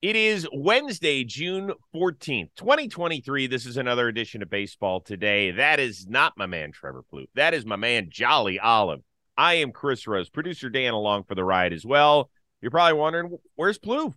It 0.00 0.14
is 0.14 0.46
Wednesday, 0.52 1.24
June 1.24 1.72
14th, 1.92 2.50
2023. 2.54 3.48
This 3.48 3.66
is 3.66 3.76
another 3.76 4.06
edition 4.06 4.42
of 4.42 4.48
Baseball 4.48 5.00
Today. 5.00 5.50
That 5.50 5.80
is 5.80 6.06
not 6.06 6.34
my 6.36 6.46
man, 6.46 6.70
Trevor 6.70 7.02
Plouffe. 7.12 7.26
That 7.34 7.52
is 7.52 7.66
my 7.66 7.74
man, 7.74 8.06
Jolly 8.08 8.60
Olive. 8.60 9.00
I 9.36 9.54
am 9.54 9.72
Chris 9.72 10.06
Rose, 10.06 10.28
producer 10.28 10.70
Dan 10.70 10.94
along 10.94 11.24
for 11.24 11.34
the 11.34 11.42
ride 11.42 11.72
as 11.72 11.84
well. 11.84 12.30
You're 12.60 12.70
probably 12.70 12.96
wondering, 12.96 13.38
where's 13.56 13.80
Plouffe? 13.80 14.14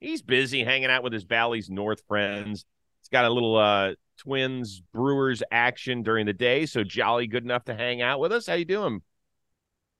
He's 0.00 0.20
busy 0.20 0.64
hanging 0.64 0.90
out 0.90 1.02
with 1.02 1.14
his 1.14 1.24
Bally's 1.24 1.70
North 1.70 2.02
friends. 2.06 2.66
He's 3.00 3.08
got 3.08 3.24
a 3.24 3.32
little 3.32 3.56
uh, 3.56 3.92
Twins 4.18 4.82
Brewers 4.92 5.42
action 5.50 6.02
during 6.02 6.26
the 6.26 6.34
day, 6.34 6.66
so 6.66 6.84
Jolly 6.84 7.26
good 7.26 7.44
enough 7.44 7.64
to 7.64 7.74
hang 7.74 8.02
out 8.02 8.20
with 8.20 8.32
us. 8.32 8.46
How 8.46 8.52
you 8.52 8.66
doing? 8.66 9.00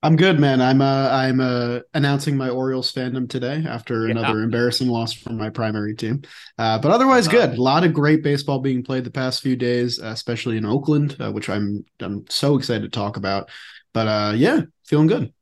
I'm 0.05 0.17
good, 0.17 0.41
man. 0.41 0.61
I'm 0.61 0.81
uh 0.81 1.09
I'm 1.11 1.41
uh 1.41 1.81
announcing 1.95 2.37
my 2.37 2.49
Orioles 2.49 2.93
fandom 2.93 3.29
today 3.29 3.63
after 3.67 4.09
Yeah. 4.09 4.13
another 4.13 4.43
embarrassing 4.43 4.89
loss 4.89 5.13
from 5.13 5.37
my 5.37 5.49
primary 5.49 5.95
team. 5.95 6.23
Uh, 6.59 6.79
but 6.81 6.91
otherwise, 6.91 7.29
Uh-huh. 7.29 7.47
good. 7.47 7.59
A 7.59 7.63
lot 7.63 7.85
of 7.85 7.93
great 7.93 8.23
baseball 8.25 8.59
being 8.59 8.83
played 8.83 9.05
the 9.05 9.13
past 9.13 9.43
few 9.43 9.55
days, 9.55 10.01
uh, 10.03 10.07
especially 10.07 10.57
in 10.57 10.65
Oakland, 10.65 11.17
uh, 11.21 11.31
which 11.31 11.49
I'm 11.49 11.85
I'm 12.01 12.25
so 12.29 12.57
excited 12.57 12.83
to 12.83 12.89
talk 12.89 13.17
about. 13.17 13.49
But 13.93 14.09
uh, 14.09 14.33
yeah, 14.37 14.63
feeling 14.85 15.07
good. 15.07 15.33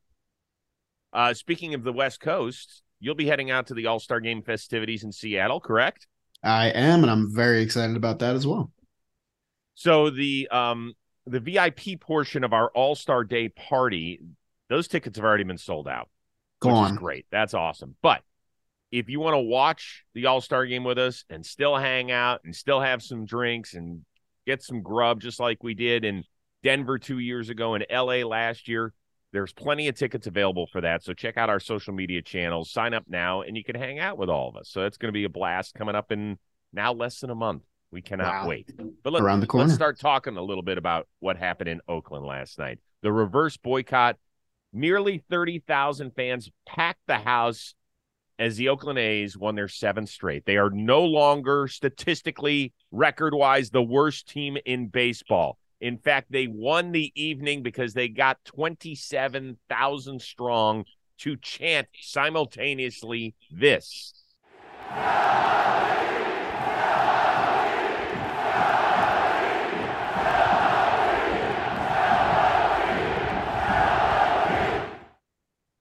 Uh, 1.11 1.33
speaking 1.33 1.73
of 1.73 1.83
the 1.83 1.91
West 1.91 2.19
Coast, 2.19 2.83
you'll 2.99 3.15
be 3.15 3.25
heading 3.25 3.49
out 3.49 3.67
to 3.67 3.73
the 3.73 3.87
All 3.87 3.99
Star 3.99 4.19
Game 4.19 4.43
festivities 4.43 5.03
in 5.03 5.11
Seattle, 5.11 5.59
correct? 5.59 6.07
I 6.43 6.67
am, 6.67 7.01
and 7.03 7.09
I'm 7.11 7.33
very 7.33 7.63
excited 7.63 7.95
about 7.95 8.19
that 8.19 8.35
as 8.35 8.45
well. 8.45 8.71
So 9.73 10.09
the 10.11 10.47
um 10.51 10.93
the 11.25 11.39
VIP 11.39 11.97
portion 11.97 12.43
of 12.43 12.53
our 12.53 12.69
All 12.69 12.95
Star 12.95 13.23
Day 13.23 13.49
party, 13.49 14.21
those 14.71 14.87
tickets 14.87 15.17
have 15.17 15.25
already 15.25 15.43
been 15.43 15.57
sold 15.57 15.87
out. 15.87 16.09
Go 16.59 16.69
which 16.69 16.75
on. 16.75 16.91
is 16.93 16.97
great. 16.97 17.25
That's 17.31 17.53
awesome. 17.53 17.95
But 18.01 18.21
if 18.91 19.09
you 19.09 19.19
want 19.19 19.35
to 19.35 19.39
watch 19.39 20.03
the 20.13 20.25
All 20.25 20.41
Star 20.41 20.65
game 20.65 20.83
with 20.83 20.97
us 20.97 21.23
and 21.29 21.45
still 21.45 21.75
hang 21.77 22.11
out 22.11 22.41
and 22.43 22.55
still 22.55 22.79
have 22.81 23.01
some 23.03 23.25
drinks 23.25 23.73
and 23.73 24.05
get 24.47 24.63
some 24.63 24.81
grub, 24.81 25.21
just 25.21 25.39
like 25.39 25.63
we 25.63 25.73
did 25.73 26.03
in 26.05 26.23
Denver 26.63 26.97
two 26.99 27.19
years 27.19 27.49
ago 27.49 27.73
and 27.73 27.85
LA 27.91 28.25
last 28.27 28.67
year, 28.67 28.93
there's 29.33 29.53
plenty 29.53 29.87
of 29.87 29.95
tickets 29.95 30.27
available 30.27 30.67
for 30.71 30.81
that. 30.81 31.03
So 31.03 31.13
check 31.13 31.37
out 31.37 31.49
our 31.49 31.59
social 31.59 31.93
media 31.93 32.21
channels, 32.21 32.69
sign 32.71 32.93
up 32.93 33.05
now, 33.07 33.41
and 33.43 33.55
you 33.55 33.63
can 33.63 33.75
hang 33.75 33.97
out 33.99 34.17
with 34.17 34.29
all 34.29 34.49
of 34.49 34.55
us. 34.57 34.69
So 34.69 34.85
it's 34.85 34.97
going 34.97 35.07
to 35.09 35.17
be 35.17 35.23
a 35.23 35.29
blast 35.29 35.73
coming 35.73 35.95
up 35.95 36.11
in 36.11 36.37
now 36.73 36.93
less 36.93 37.19
than 37.19 37.29
a 37.29 37.35
month. 37.35 37.63
We 37.91 38.01
cannot 38.01 38.43
Wow. 38.43 38.47
wait. 38.47 38.69
But 39.03 39.13
let, 39.13 39.21
Around 39.23 39.39
the 39.41 39.47
corner. 39.47 39.65
let's 39.65 39.75
start 39.75 39.99
talking 39.99 40.37
a 40.37 40.41
little 40.41 40.63
bit 40.63 40.77
about 40.77 41.07
what 41.19 41.37
happened 41.37 41.69
in 41.69 41.81
Oakland 41.87 42.25
last 42.25 42.59
night. 42.59 42.79
The 43.03 43.11
reverse 43.11 43.57
boycott 43.57 44.17
Nearly 44.73 45.23
30,000 45.29 46.11
fans 46.15 46.49
packed 46.65 47.05
the 47.07 47.17
house 47.17 47.75
as 48.39 48.57
the 48.57 48.69
Oakland 48.69 48.97
A's 48.99 49.37
won 49.37 49.55
their 49.55 49.67
seventh 49.67 50.09
straight. 50.09 50.45
They 50.45 50.57
are 50.57 50.69
no 50.69 51.03
longer 51.03 51.67
statistically, 51.67 52.73
record 52.91 53.33
wise, 53.33 53.69
the 53.69 53.83
worst 53.83 54.27
team 54.27 54.57
in 54.65 54.87
baseball. 54.87 55.57
In 55.81 55.97
fact, 55.97 56.31
they 56.31 56.47
won 56.47 56.91
the 56.91 57.11
evening 57.15 57.63
because 57.63 57.93
they 57.93 58.07
got 58.07 58.43
27,000 58.45 60.21
strong 60.21 60.85
to 61.19 61.35
chant 61.37 61.87
simultaneously 61.99 63.35
this. 63.51 64.13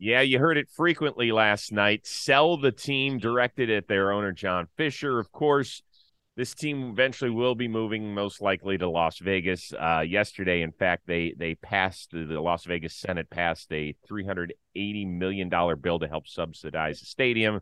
Yeah, 0.03 0.23
you 0.23 0.39
heard 0.39 0.57
it 0.57 0.71
frequently 0.71 1.31
last 1.31 1.73
night. 1.73 2.07
Sell 2.07 2.57
the 2.57 2.73
team 2.73 3.19
directed 3.19 3.69
at 3.69 3.87
their 3.87 4.13
owner, 4.13 4.33
John 4.33 4.67
Fisher. 4.79 5.19
Of 5.19 5.31
course, 5.31 5.83
this 6.37 6.55
team 6.55 6.89
eventually 6.89 7.31
will 7.31 7.55
be 7.55 7.69
moving 7.69 8.15
most 8.15 8.41
likely 8.41 8.79
to 8.79 8.89
Las 8.89 9.19
Vegas. 9.19 9.75
Uh, 9.79 10.01
yesterday, 10.01 10.63
in 10.63 10.73
fact, 10.73 11.03
they 11.07 11.35
they 11.37 11.55
passed 11.55 12.13
the, 12.13 12.25
the 12.25 12.41
Las 12.41 12.65
Vegas 12.65 12.95
Senate 12.95 13.29
passed 13.29 13.71
a 13.75 13.95
three 14.09 14.25
hundred 14.25 14.55
eighty 14.75 15.05
million 15.05 15.51
dollar 15.51 15.77
bill 15.77 15.99
to 15.99 16.09
help 16.09 16.27
subsidize 16.27 17.01
the 17.01 17.07
stadium. 17.07 17.61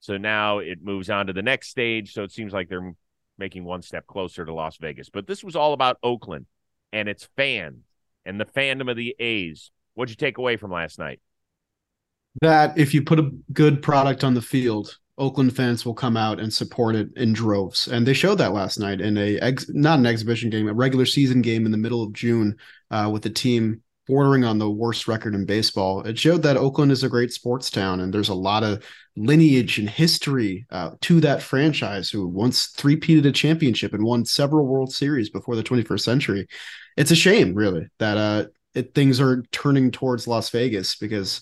So 0.00 0.16
now 0.16 0.60
it 0.60 0.82
moves 0.82 1.10
on 1.10 1.26
to 1.26 1.34
the 1.34 1.42
next 1.42 1.68
stage. 1.68 2.14
So 2.14 2.22
it 2.22 2.32
seems 2.32 2.54
like 2.54 2.70
they're 2.70 2.94
making 3.36 3.64
one 3.64 3.82
step 3.82 4.06
closer 4.06 4.46
to 4.46 4.54
Las 4.54 4.78
Vegas. 4.78 5.10
But 5.10 5.26
this 5.26 5.44
was 5.44 5.54
all 5.56 5.74
about 5.74 5.98
Oakland 6.02 6.46
and 6.90 7.06
its 7.06 7.28
fans 7.36 7.84
and 8.24 8.40
the 8.40 8.46
fandom 8.46 8.90
of 8.90 8.96
the 8.96 9.14
A's. 9.18 9.70
What'd 9.92 10.08
you 10.08 10.16
take 10.16 10.38
away 10.38 10.56
from 10.56 10.70
last 10.70 10.98
night? 10.98 11.20
That 12.42 12.76
if 12.76 12.92
you 12.92 13.02
put 13.02 13.18
a 13.18 13.30
good 13.52 13.82
product 13.82 14.24
on 14.24 14.34
the 14.34 14.42
field, 14.42 14.98
Oakland 15.18 15.56
fans 15.56 15.86
will 15.86 15.94
come 15.94 16.16
out 16.16 16.38
and 16.38 16.52
support 16.52 16.94
it 16.94 17.08
in 17.16 17.32
droves, 17.32 17.88
and 17.88 18.06
they 18.06 18.12
showed 18.12 18.36
that 18.38 18.52
last 18.52 18.78
night 18.78 19.00
in 19.00 19.16
a 19.16 19.38
ex- 19.38 19.70
not 19.70 19.98
an 19.98 20.06
exhibition 20.06 20.50
game, 20.50 20.68
a 20.68 20.74
regular 20.74 21.06
season 21.06 21.40
game 21.40 21.64
in 21.64 21.72
the 21.72 21.78
middle 21.78 22.02
of 22.02 22.12
June, 22.12 22.56
uh, 22.90 23.08
with 23.10 23.22
the 23.22 23.30
team 23.30 23.82
bordering 24.06 24.44
on 24.44 24.58
the 24.58 24.70
worst 24.70 25.08
record 25.08 25.34
in 25.34 25.44
baseball. 25.44 26.02
It 26.02 26.18
showed 26.18 26.42
that 26.42 26.56
Oakland 26.56 26.92
is 26.92 27.02
a 27.02 27.08
great 27.08 27.32
sports 27.32 27.70
town, 27.70 28.00
and 28.00 28.12
there's 28.12 28.28
a 28.28 28.34
lot 28.34 28.62
of 28.62 28.84
lineage 29.16 29.78
and 29.78 29.88
history 29.88 30.66
uh, 30.70 30.90
to 31.02 31.20
that 31.20 31.42
franchise, 31.42 32.10
who 32.10 32.26
once 32.28 32.68
three-peated 32.68 33.26
a 33.26 33.32
championship 33.32 33.94
and 33.94 34.04
won 34.04 34.24
several 34.24 34.66
World 34.66 34.92
Series 34.92 35.30
before 35.30 35.56
the 35.56 35.64
21st 35.64 36.00
century. 36.00 36.46
It's 36.96 37.10
a 37.10 37.16
shame, 37.16 37.54
really, 37.54 37.88
that 37.98 38.16
uh, 38.16 38.44
it, 38.74 38.94
things 38.94 39.20
are 39.20 39.42
turning 39.50 39.90
towards 39.90 40.28
Las 40.28 40.50
Vegas 40.50 40.96
because 40.96 41.40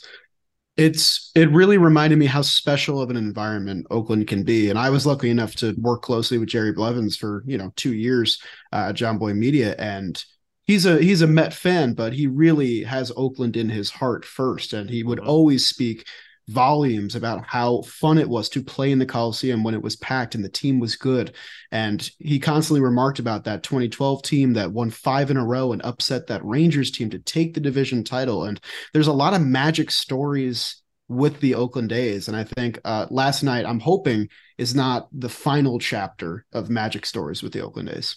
it's 0.76 1.30
it 1.36 1.50
really 1.50 1.78
reminded 1.78 2.18
me 2.18 2.26
how 2.26 2.42
special 2.42 3.00
of 3.00 3.10
an 3.10 3.16
environment 3.16 3.86
Oakland 3.90 4.26
can 4.26 4.42
be. 4.42 4.70
And 4.70 4.78
I 4.78 4.90
was 4.90 5.06
lucky 5.06 5.30
enough 5.30 5.54
to 5.56 5.74
work 5.78 6.02
closely 6.02 6.38
with 6.38 6.48
Jerry 6.48 6.72
Blevins 6.72 7.16
for, 7.16 7.44
you 7.46 7.58
know, 7.58 7.72
two 7.76 7.94
years 7.94 8.40
uh, 8.72 8.86
at 8.88 8.96
Jomboy 8.96 9.36
Media. 9.36 9.76
And 9.78 10.22
he's 10.64 10.84
a 10.86 10.98
he's 11.00 11.22
a 11.22 11.26
Met 11.28 11.54
fan, 11.54 11.94
but 11.94 12.12
he 12.12 12.26
really 12.26 12.82
has 12.82 13.12
Oakland 13.16 13.56
in 13.56 13.68
his 13.68 13.90
heart 13.90 14.24
first. 14.24 14.72
And 14.72 14.90
he 14.90 15.04
would 15.04 15.20
Mhm. 15.20 15.28
always 15.28 15.66
speak 15.66 16.06
volumes 16.48 17.14
about 17.14 17.44
how 17.46 17.82
fun 17.82 18.18
it 18.18 18.28
was 18.28 18.48
to 18.50 18.62
play 18.62 18.92
in 18.92 18.98
the 18.98 19.06
Coliseum 19.06 19.64
when 19.64 19.74
it 19.74 19.82
was 19.82 19.96
packed 19.96 20.34
and 20.34 20.44
the 20.44 20.48
team 20.48 20.78
was 20.78 20.96
good. 20.96 21.34
And 21.72 22.08
he 22.18 22.38
constantly 22.38 22.80
remarked 22.82 23.18
about 23.18 23.44
that 23.44 23.62
2012 23.62 24.22
team 24.22 24.52
that 24.54 24.72
won 24.72 24.90
five 24.90 25.30
in 25.30 25.36
a 25.36 25.44
row 25.44 25.72
and 25.72 25.82
upset 25.82 26.26
that 26.26 26.44
Rangers 26.44 26.90
team 26.90 27.10
to 27.10 27.18
take 27.18 27.54
the 27.54 27.60
division 27.60 28.04
title. 28.04 28.44
And 28.44 28.60
there's 28.92 29.06
a 29.06 29.12
lot 29.12 29.34
of 29.34 29.42
magic 29.42 29.90
stories 29.90 30.82
with 31.08 31.40
the 31.40 31.54
Oakland 31.54 31.92
A's. 31.92 32.28
And 32.28 32.36
I 32.36 32.44
think 32.44 32.78
uh, 32.84 33.06
last 33.10 33.42
night, 33.42 33.66
I'm 33.66 33.80
hoping, 33.80 34.28
is 34.58 34.74
not 34.74 35.08
the 35.12 35.28
final 35.28 35.78
chapter 35.78 36.46
of 36.52 36.70
magic 36.70 37.06
stories 37.06 37.42
with 37.42 37.52
the 37.52 37.60
Oakland 37.60 37.88
A's. 37.90 38.16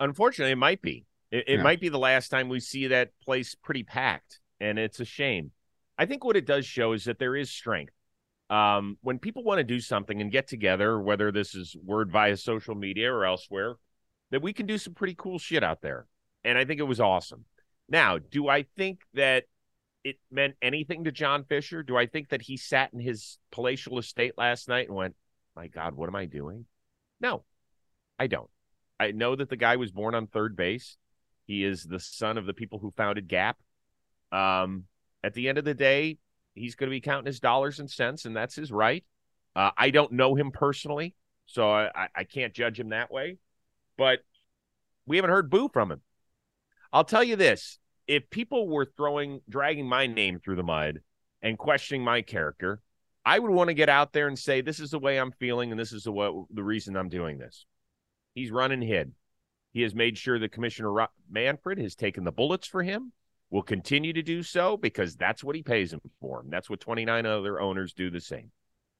Unfortunately, 0.00 0.52
it 0.52 0.56
might 0.56 0.82
be. 0.82 1.06
It, 1.30 1.44
it 1.48 1.56
Yeah. 1.56 1.62
might 1.62 1.80
be 1.80 1.88
the 1.88 1.98
last 1.98 2.28
time 2.28 2.48
we 2.48 2.60
see 2.60 2.88
that 2.88 3.10
place 3.22 3.54
pretty 3.54 3.82
packed, 3.82 4.40
and 4.60 4.78
it's 4.78 5.00
a 5.00 5.04
shame. 5.04 5.50
I 5.98 6.06
think 6.06 6.24
what 6.24 6.36
it 6.36 6.46
does 6.46 6.66
show 6.66 6.92
is 6.92 7.04
that 7.04 7.18
there 7.18 7.36
is 7.36 7.50
strength. 7.50 7.92
Um, 8.48 8.96
when 9.00 9.18
people 9.18 9.42
want 9.42 9.58
to 9.58 9.64
do 9.64 9.80
something 9.80 10.20
and 10.20 10.30
get 10.30 10.46
together, 10.46 11.00
whether 11.00 11.32
this 11.32 11.54
is 11.54 11.76
word 11.82 12.12
via 12.12 12.36
social 12.36 12.74
media 12.74 13.12
or 13.12 13.24
elsewhere, 13.24 13.76
that 14.30 14.42
we 14.42 14.52
can 14.52 14.66
do 14.66 14.78
some 14.78 14.94
pretty 14.94 15.14
cool 15.16 15.38
shit 15.38 15.64
out 15.64 15.80
there. 15.80 16.06
And 16.44 16.56
I 16.56 16.64
think 16.64 16.78
it 16.78 16.84
was 16.84 17.00
awesome. 17.00 17.44
Now, 17.88 18.18
do 18.18 18.48
I 18.48 18.64
think 18.76 19.02
that 19.14 19.44
it 20.04 20.18
meant 20.30 20.54
anything 20.62 21.04
to 21.04 21.12
John 21.12 21.44
Fisher? 21.44 21.82
Do 21.82 21.96
I 21.96 22.06
think 22.06 22.28
that 22.28 22.42
he 22.42 22.56
sat 22.56 22.92
in 22.92 23.00
his 23.00 23.38
palatial 23.50 23.98
estate 23.98 24.34
last 24.36 24.68
night 24.68 24.86
and 24.86 24.96
went, 24.96 25.16
my 25.56 25.66
God, 25.66 25.94
what 25.94 26.08
am 26.08 26.16
I 26.16 26.26
doing? 26.26 26.66
No, 27.20 27.44
I 28.18 28.26
don't. 28.26 28.50
I 29.00 29.10
know 29.10 29.34
that 29.34 29.48
the 29.48 29.56
guy 29.56 29.76
was 29.76 29.90
born 29.90 30.14
on 30.14 30.26
third 30.26 30.56
base. 30.56 30.96
He 31.46 31.64
is 31.64 31.82
the 31.84 32.00
son 32.00 32.38
of 32.38 32.46
the 32.46 32.54
people 32.54 32.78
who 32.78 32.90
founded 32.90 33.28
Gap. 33.28 33.58
Um, 34.30 34.84
at 35.26 35.34
the 35.34 35.48
end 35.48 35.58
of 35.58 35.64
the 35.64 35.74
day, 35.74 36.18
he's 36.54 36.76
going 36.76 36.88
to 36.88 36.94
be 36.94 37.00
counting 37.00 37.26
his 37.26 37.40
dollars 37.40 37.80
and 37.80 37.90
cents, 37.90 38.24
and 38.26 38.36
that's 38.36 38.54
his 38.54 38.70
right. 38.70 39.04
Uh, 39.56 39.72
I 39.76 39.90
don't 39.90 40.12
know 40.12 40.36
him 40.36 40.52
personally, 40.52 41.16
so 41.46 41.68
I, 41.68 42.08
I- 42.14 42.22
can't 42.24 42.54
judge 42.54 42.78
him 42.78 42.90
that 42.90 43.10
way. 43.10 43.38
But 43.98 44.20
we 45.04 45.16
haven't 45.16 45.32
heard 45.32 45.50
boo 45.50 45.68
from 45.72 45.90
him. 45.90 46.00
I'll 46.92 47.02
tell 47.04 47.24
you 47.24 47.34
this: 47.34 47.80
if 48.06 48.30
people 48.30 48.68
were 48.68 48.84
throwing, 48.96 49.40
dragging 49.48 49.88
my 49.88 50.06
name 50.06 50.38
through 50.38 50.56
the 50.56 50.62
mud 50.62 51.00
and 51.42 51.58
questioning 51.58 52.04
my 52.04 52.22
character, 52.22 52.80
I 53.24 53.40
would 53.40 53.50
want 53.50 53.68
to 53.68 53.74
get 53.74 53.88
out 53.88 54.12
there 54.12 54.28
and 54.28 54.38
say, 54.38 54.60
"This 54.60 54.78
is 54.78 54.90
the 54.92 55.00
way 55.00 55.18
I'm 55.18 55.32
feeling, 55.32 55.72
and 55.72 55.80
this 55.80 55.92
is 55.92 56.04
the 56.04 56.44
the 56.52 56.62
reason 56.62 56.96
I'm 56.96 57.08
doing 57.08 57.38
this." 57.38 57.66
He's 58.34 58.52
run 58.52 58.70
and 58.70 58.82
hid. 58.82 59.12
He 59.72 59.82
has 59.82 59.94
made 59.94 60.16
sure 60.18 60.38
that 60.38 60.52
Commissioner 60.52 61.08
Manfred 61.28 61.78
has 61.78 61.96
taken 61.96 62.22
the 62.22 62.30
bullets 62.32 62.68
for 62.68 62.84
him. 62.84 63.12
Will 63.50 63.62
continue 63.62 64.12
to 64.12 64.22
do 64.22 64.42
so 64.42 64.76
because 64.76 65.16
that's 65.16 65.44
what 65.44 65.54
he 65.54 65.62
pays 65.62 65.92
him 65.92 66.00
for. 66.20 66.40
And 66.40 66.52
that's 66.52 66.68
what 66.68 66.80
29 66.80 67.26
other 67.26 67.60
owners 67.60 67.92
do 67.92 68.10
the 68.10 68.20
same. 68.20 68.50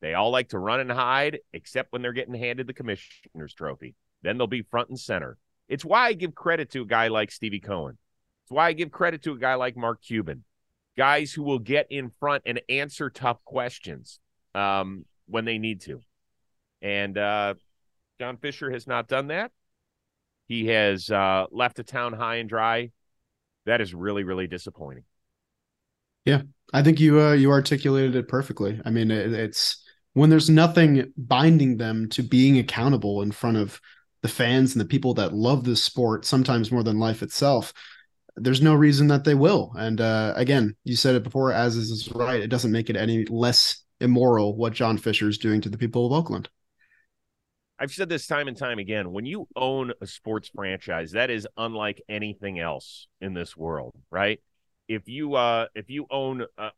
They 0.00 0.14
all 0.14 0.31
like 0.31 0.50
to 0.50 0.58
run 0.58 0.81
and 0.81 0.90
hide, 0.90 1.40
except 1.52 1.93
when 1.93 2.02
they're 2.02 2.12
getting 2.12 2.34
handed 2.34 2.66
the 2.66 2.72
commissioner's 2.72 3.54
trophy. 3.54 3.94
Then 4.22 4.38
they'll 4.38 4.46
be 4.46 4.62
front 4.62 4.88
and 4.88 4.98
center. 4.98 5.37
It's 5.69 5.84
why 5.84 6.06
I 6.06 6.12
give 6.12 6.34
credit 6.34 6.70
to 6.72 6.82
a 6.82 6.87
guy 6.87 7.08
like 7.08 7.32
Stevie 7.32 7.60
Cohen. 7.60 7.98
It's 8.44 8.52
why 8.52 8.69
I 8.69 8.72
give 8.72 8.93
credit 8.93 9.22
to 9.22 9.32
a 9.32 9.38
guy 9.38 9.54
like 9.54 9.76
Mark 9.76 10.02
Cuban. 10.02 10.44
Guys 10.96 11.32
who 11.32 11.42
will 11.42 11.58
get 11.58 11.88
in 11.90 12.10
front 12.20 12.44
and 12.46 12.60
answer 12.69 13.10
tough 13.10 13.44
questions 13.44 14.20
um, 14.54 15.04
when 15.26 15.44
they 15.44 15.58
need 15.58 15.81
to. 15.82 16.00
And 16.81 17.19
uh, 17.19 17.54
John 18.20 18.37
Fisher 18.37 18.70
has 18.70 18.87
not 18.87 19.08
done 19.08 19.28
that. 19.28 19.50
He 20.46 20.66
has 20.69 21.10
uh, 21.10 21.46
left 21.50 21.76
the 21.76 21.82
town 21.82 22.12
high 22.12 22.37
and 22.37 22.49
dry. 22.49 22.92
That 23.66 23.80
is 23.80 23.94
really, 23.94 24.24
really 24.24 24.46
disappointing. 24.46 25.04
Yeah, 26.24 26.42
I 26.72 26.82
think 26.82 26.98
you 26.98 27.20
uh, 27.20 27.32
you 27.32 27.50
articulated 27.50 28.16
it 28.16 28.28
perfectly. 28.28 28.80
I 28.84 28.90
mean, 28.90 29.10
it, 29.10 29.32
it's 29.32 29.84
when 30.14 30.30
there's 30.30 30.48
nothing 30.48 31.12
binding 31.16 31.76
them 31.76 32.08
to 32.10 32.22
being 32.22 32.58
accountable 32.58 33.22
in 33.22 33.30
front 33.30 33.58
of 33.58 33.80
the 34.22 34.28
fans 34.28 34.74
and 34.74 34.80
the 34.80 34.88
people 34.88 35.14
that 35.14 35.34
love 35.34 35.64
this 35.64 35.84
sport, 35.84 36.24
sometimes 36.24 36.72
more 36.72 36.82
than 36.82 36.98
life 36.98 37.22
itself. 37.22 37.72
There's 38.36 38.62
no 38.62 38.74
reason 38.74 39.06
that 39.08 39.24
they 39.24 39.34
will. 39.34 39.72
And 39.78 40.00
uh, 40.00 40.32
again, 40.36 40.76
you 40.84 40.96
said 40.96 41.14
it 41.14 41.22
before, 41.22 41.52
as 41.52 41.76
is 41.76 42.10
right. 42.12 42.40
It 42.40 42.48
doesn't 42.48 42.72
make 42.72 42.90
it 42.90 42.96
any 42.96 43.24
less 43.26 43.84
immoral 44.00 44.56
what 44.56 44.72
John 44.72 44.98
Fisher 44.98 45.28
is 45.28 45.38
doing 45.38 45.60
to 45.62 45.68
the 45.68 45.78
people 45.78 46.06
of 46.06 46.12
Oakland. 46.12 46.48
I've 47.78 47.93
said 47.93 48.08
this 48.08 48.26
time 48.26 48.49
and 48.49 48.56
time 48.56 48.78
again. 48.78 49.12
When 49.12 49.26
you 49.26 49.49
own 49.55 49.93
a 50.00 50.06
sports 50.06 50.50
franchise, 50.55 51.12
that 51.12 51.31
is 51.31 51.46
unlike 51.56 52.02
anything 52.08 52.58
else 52.58 53.06
in 53.20 53.34
this 53.34 53.56
world, 53.56 53.94
right? 54.11 54.40
If 54.88 55.08
you 55.08 55.34
uh 55.34 55.67
if 55.75 55.90
you 55.90 56.06
own 56.11 56.46
uh, 56.56 56.70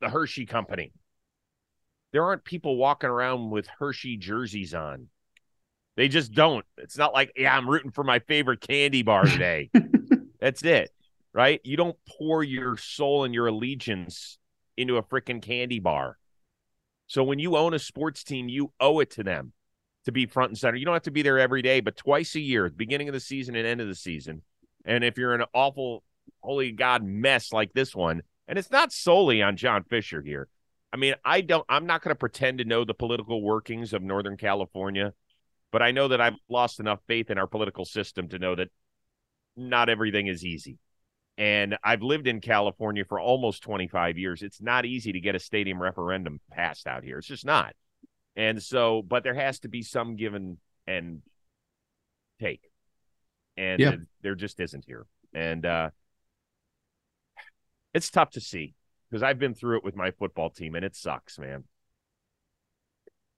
the 0.00 0.08
Hershey 0.08 0.46
company, 0.46 0.92
there 2.12 2.24
aren't 2.24 2.44
people 2.44 2.76
walking 2.76 3.10
around 3.10 3.50
with 3.50 3.68
Hershey 3.78 4.16
jerseys 4.16 4.74
on. 4.74 5.08
They 5.96 6.08
just 6.08 6.32
don't. 6.32 6.64
It's 6.78 6.96
not 6.96 7.12
like, 7.12 7.32
yeah, 7.36 7.56
I'm 7.56 7.68
rooting 7.68 7.90
for 7.90 8.02
my 8.02 8.20
favorite 8.20 8.60
candy 8.60 9.02
bar 9.02 9.24
today. 9.24 9.70
That's 10.40 10.62
it, 10.62 10.90
right? 11.32 11.60
You 11.62 11.76
don't 11.76 11.96
pour 12.18 12.42
your 12.42 12.76
soul 12.76 13.24
and 13.24 13.34
your 13.34 13.48
allegiance 13.48 14.38
into 14.76 14.96
a 14.96 15.02
freaking 15.02 15.42
candy 15.42 15.78
bar. 15.78 16.16
So 17.06 17.22
when 17.22 17.38
you 17.38 17.56
own 17.56 17.74
a 17.74 17.78
sports 17.78 18.24
team, 18.24 18.48
you 18.48 18.72
owe 18.80 19.00
it 19.00 19.10
to 19.12 19.22
them 19.22 19.52
to 20.10 20.12
be 20.12 20.26
front 20.26 20.50
and 20.50 20.58
center. 20.58 20.76
You 20.76 20.84
don't 20.84 20.94
have 20.94 21.02
to 21.02 21.10
be 21.10 21.22
there 21.22 21.38
every 21.38 21.62
day, 21.62 21.80
but 21.80 21.96
twice 21.96 22.34
a 22.34 22.40
year, 22.40 22.68
beginning 22.68 23.08
of 23.08 23.14
the 23.14 23.20
season 23.20 23.54
and 23.54 23.66
end 23.66 23.80
of 23.80 23.88
the 23.88 23.94
season. 23.94 24.42
And 24.84 25.04
if 25.04 25.16
you're 25.16 25.34
an 25.34 25.44
awful, 25.54 26.02
holy 26.40 26.72
God 26.72 27.02
mess 27.04 27.52
like 27.52 27.72
this 27.72 27.94
one, 27.94 28.22
and 28.48 28.58
it's 28.58 28.70
not 28.70 28.92
solely 28.92 29.42
on 29.42 29.56
John 29.56 29.84
Fisher 29.84 30.22
here. 30.22 30.48
I 30.92 30.96
mean, 30.96 31.14
I 31.24 31.40
don't, 31.40 31.64
I'm 31.68 31.86
not 31.86 32.02
going 32.02 32.14
to 32.14 32.18
pretend 32.18 32.58
to 32.58 32.64
know 32.64 32.84
the 32.84 32.94
political 32.94 33.42
workings 33.42 33.92
of 33.92 34.02
Northern 34.02 34.36
California, 34.36 35.12
but 35.70 35.82
I 35.82 35.92
know 35.92 36.08
that 36.08 36.20
I've 36.20 36.34
lost 36.48 36.80
enough 36.80 37.00
faith 37.06 37.30
in 37.30 37.38
our 37.38 37.46
political 37.46 37.84
system 37.84 38.28
to 38.30 38.38
know 38.38 38.56
that 38.56 38.68
not 39.56 39.88
everything 39.88 40.26
is 40.26 40.44
easy. 40.44 40.78
And 41.38 41.78
I've 41.82 42.02
lived 42.02 42.26
in 42.26 42.40
California 42.40 43.04
for 43.08 43.20
almost 43.20 43.62
25 43.62 44.18
years. 44.18 44.42
It's 44.42 44.60
not 44.60 44.84
easy 44.84 45.12
to 45.12 45.20
get 45.20 45.36
a 45.36 45.38
stadium 45.38 45.80
referendum 45.80 46.40
passed 46.50 46.86
out 46.86 47.04
here. 47.04 47.18
It's 47.18 47.28
just 47.28 47.46
not. 47.46 47.74
And 48.36 48.62
so, 48.62 49.02
but 49.02 49.24
there 49.24 49.34
has 49.34 49.60
to 49.60 49.68
be 49.68 49.82
some 49.82 50.16
given 50.16 50.58
and 50.86 51.22
take. 52.40 52.70
And 53.56 53.80
yeah. 53.80 53.96
there 54.22 54.34
just 54.34 54.60
isn't 54.60 54.84
here. 54.86 55.06
And 55.34 55.66
uh 55.66 55.90
it's 57.92 58.10
tough 58.10 58.30
to 58.30 58.40
see 58.40 58.74
because 59.10 59.22
I've 59.22 59.38
been 59.38 59.54
through 59.54 59.78
it 59.78 59.84
with 59.84 59.96
my 59.96 60.12
football 60.12 60.50
team 60.50 60.74
and 60.74 60.84
it 60.84 60.94
sucks, 60.96 61.38
man. 61.38 61.64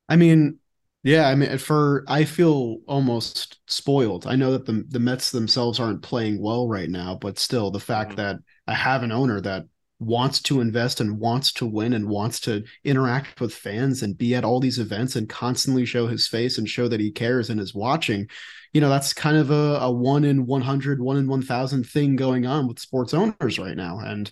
I 0.08 0.16
mean, 0.16 0.58
yeah, 1.02 1.28
I 1.28 1.34
mean, 1.34 1.56
for 1.58 2.04
I 2.06 2.24
feel 2.24 2.78
almost 2.86 3.58
spoiled. 3.66 4.26
I 4.26 4.36
know 4.36 4.52
that 4.52 4.66
the 4.66 4.84
the 4.88 5.00
Mets 5.00 5.30
themselves 5.30 5.80
aren't 5.80 6.02
playing 6.02 6.40
well 6.40 6.68
right 6.68 6.88
now, 6.88 7.16
but 7.20 7.38
still, 7.38 7.70
the 7.70 7.80
fact 7.80 8.10
mm-hmm. 8.10 8.18
that 8.18 8.36
I 8.68 8.74
have 8.74 9.02
an 9.02 9.10
owner 9.10 9.40
that 9.40 9.64
wants 10.02 10.40
to 10.42 10.60
invest 10.60 11.00
and 11.00 11.18
wants 11.18 11.52
to 11.52 11.66
win 11.66 11.92
and 11.92 12.08
wants 12.08 12.40
to 12.40 12.64
interact 12.84 13.40
with 13.40 13.54
fans 13.54 14.02
and 14.02 14.18
be 14.18 14.34
at 14.34 14.44
all 14.44 14.60
these 14.60 14.78
events 14.78 15.16
and 15.16 15.28
constantly 15.28 15.84
show 15.84 16.06
his 16.06 16.26
face 16.26 16.58
and 16.58 16.68
show 16.68 16.88
that 16.88 17.00
he 17.00 17.10
cares 17.10 17.50
and 17.50 17.60
is 17.60 17.74
watching 17.74 18.28
you 18.72 18.80
know 18.80 18.88
that's 18.88 19.12
kind 19.12 19.36
of 19.36 19.50
a, 19.50 19.78
a 19.80 19.90
one 19.90 20.24
in 20.24 20.46
100 20.46 21.00
one 21.00 21.16
in 21.16 21.28
1000 21.28 21.84
thing 21.84 22.16
going 22.16 22.46
on 22.46 22.66
with 22.66 22.78
sports 22.78 23.14
owners 23.14 23.58
right 23.58 23.76
now 23.76 23.98
and 23.98 24.30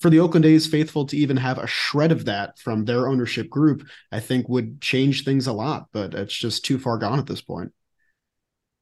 for 0.00 0.10
the 0.10 0.20
Oakland 0.20 0.44
A's 0.44 0.66
faithful 0.66 1.06
to 1.06 1.16
even 1.16 1.36
have 1.36 1.58
a 1.58 1.66
shred 1.66 2.12
of 2.12 2.26
that 2.26 2.58
from 2.58 2.84
their 2.84 3.08
ownership 3.08 3.48
group, 3.48 3.86
I 4.12 4.20
think 4.20 4.48
would 4.48 4.80
change 4.80 5.24
things 5.24 5.46
a 5.46 5.52
lot, 5.52 5.86
but 5.92 6.14
it's 6.14 6.36
just 6.36 6.64
too 6.64 6.78
far 6.78 6.98
gone 6.98 7.18
at 7.18 7.26
this 7.26 7.40
point. 7.40 7.72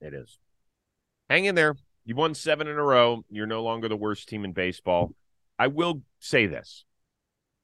It 0.01 0.13
is. 0.13 0.39
Hang 1.31 1.45
in 1.45 1.55
there. 1.55 1.77
You 2.05 2.15
won 2.15 2.35
seven 2.35 2.67
in 2.67 2.77
a 2.77 2.83
row. 2.83 3.25
You're 3.31 3.47
no 3.47 3.63
longer 3.63 3.89
the 3.89 3.97
worst 3.97 4.29
team 4.29 4.45
in 4.45 4.53
baseball. 4.53 5.13
I 5.59 5.69
will 5.69 6.03
say 6.19 6.47
this. 6.47 6.85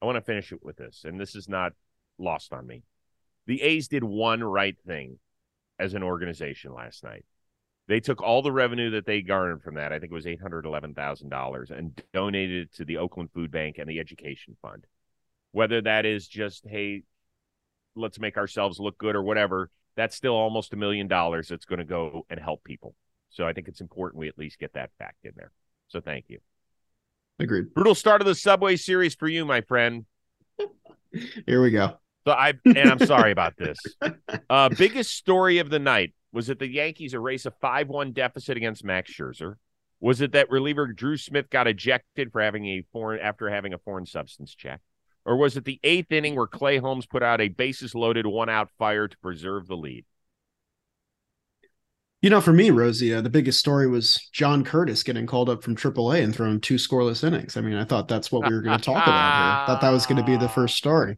I 0.01 0.05
want 0.05 0.15
to 0.15 0.21
finish 0.21 0.51
it 0.51 0.63
with 0.63 0.77
this, 0.77 1.03
and 1.05 1.19
this 1.19 1.35
is 1.35 1.47
not 1.47 1.73
lost 2.17 2.53
on 2.53 2.65
me. 2.65 2.83
The 3.47 3.61
A's 3.61 3.87
did 3.87 4.03
one 4.03 4.43
right 4.43 4.75
thing 4.85 5.19
as 5.77 5.93
an 5.93 6.03
organization 6.03 6.73
last 6.73 7.03
night. 7.03 7.25
They 7.87 7.99
took 7.99 8.21
all 8.21 8.41
the 8.41 8.51
revenue 8.51 8.91
that 8.91 9.05
they 9.05 9.21
garnered 9.21 9.61
from 9.61 9.75
that, 9.75 9.91
I 9.91 9.99
think 9.99 10.11
it 10.11 10.15
was 10.15 10.25
$811,000, 10.25 11.71
and 11.71 12.01
donated 12.13 12.67
it 12.67 12.73
to 12.75 12.85
the 12.85 12.97
Oakland 12.97 13.31
Food 13.33 13.51
Bank 13.51 13.77
and 13.77 13.89
the 13.89 13.99
Education 13.99 14.55
Fund. 14.61 14.85
Whether 15.51 15.81
that 15.81 16.05
is 16.05 16.27
just, 16.27 16.65
hey, 16.65 17.03
let's 17.95 18.19
make 18.19 18.37
ourselves 18.37 18.79
look 18.79 18.97
good 18.97 19.15
or 19.15 19.23
whatever, 19.23 19.69
that's 19.95 20.15
still 20.15 20.35
almost 20.35 20.73
a 20.73 20.77
million 20.77 21.07
dollars 21.07 21.49
that's 21.49 21.65
going 21.65 21.79
to 21.79 21.85
go 21.85 22.25
and 22.29 22.39
help 22.39 22.63
people. 22.63 22.95
So 23.29 23.45
I 23.45 23.53
think 23.53 23.67
it's 23.67 23.81
important 23.81 24.19
we 24.19 24.29
at 24.29 24.37
least 24.37 24.59
get 24.59 24.73
that 24.73 24.91
fact 24.97 25.25
in 25.25 25.33
there. 25.35 25.51
So 25.87 25.99
thank 25.99 26.25
you. 26.29 26.39
Agreed. 27.41 27.73
Brutal 27.73 27.95
start 27.95 28.21
of 28.21 28.27
the 28.27 28.35
Subway 28.35 28.75
Series 28.75 29.15
for 29.15 29.27
you, 29.27 29.45
my 29.45 29.61
friend. 29.61 30.05
Here 31.45 31.61
we 31.61 31.71
go. 31.71 31.97
So 32.25 32.33
I 32.33 32.53
and 32.65 32.89
I'm 32.89 32.99
sorry 32.99 33.31
about 33.31 33.57
this. 33.57 33.77
Uh, 34.49 34.69
biggest 34.69 35.15
story 35.15 35.57
of 35.57 35.69
the 35.69 35.79
night 35.79 36.13
was 36.31 36.49
it 36.49 36.59
the 36.59 36.67
Yankees 36.67 37.13
erase 37.13 37.45
a 37.45 37.51
five-one 37.51 38.11
deficit 38.11 38.57
against 38.57 38.85
Max 38.85 39.11
Scherzer? 39.11 39.55
Was 39.99 40.21
it 40.21 40.31
that 40.33 40.51
reliever 40.51 40.87
Drew 40.87 41.17
Smith 41.17 41.49
got 41.49 41.67
ejected 41.67 42.31
for 42.31 42.41
having 42.41 42.65
a 42.67 42.83
foreign 42.93 43.19
after 43.19 43.49
having 43.49 43.73
a 43.73 43.79
foreign 43.79 44.05
substance 44.05 44.53
check? 44.53 44.81
Or 45.25 45.35
was 45.35 45.57
it 45.57 45.65
the 45.65 45.79
eighth 45.83 46.11
inning 46.11 46.35
where 46.35 46.47
Clay 46.47 46.77
Holmes 46.77 47.05
put 47.05 47.23
out 47.23 47.41
a 47.41 47.47
bases 47.47 47.93
loaded 47.93 48.25
one 48.25 48.49
out 48.49 48.69
fire 48.77 49.07
to 49.07 49.17
preserve 49.17 49.67
the 49.67 49.77
lead? 49.77 50.05
You 52.21 52.29
know, 52.29 52.39
for 52.39 52.53
me, 52.53 52.69
Rosie, 52.69 53.15
uh, 53.15 53.21
the 53.21 53.31
biggest 53.31 53.59
story 53.59 53.87
was 53.87 54.29
John 54.31 54.63
Curtis 54.63 55.01
getting 55.01 55.25
called 55.25 55.49
up 55.49 55.63
from 55.63 55.75
AAA 55.75 56.23
and 56.23 56.35
throwing 56.35 56.61
two 56.61 56.75
scoreless 56.75 57.23
innings. 57.23 57.57
I 57.57 57.61
mean, 57.61 57.73
I 57.73 57.83
thought 57.83 58.07
that's 58.07 58.31
what 58.31 58.47
we 58.47 58.53
were 58.53 58.61
going 58.61 58.77
to 58.77 58.83
talk 58.83 59.03
about 59.03 59.07
here. 59.07 59.63
I 59.63 59.63
thought 59.65 59.81
that 59.81 59.89
was 59.89 60.05
going 60.05 60.17
to 60.17 60.23
be 60.23 60.37
the 60.37 60.47
first 60.47 60.77
story. 60.77 61.17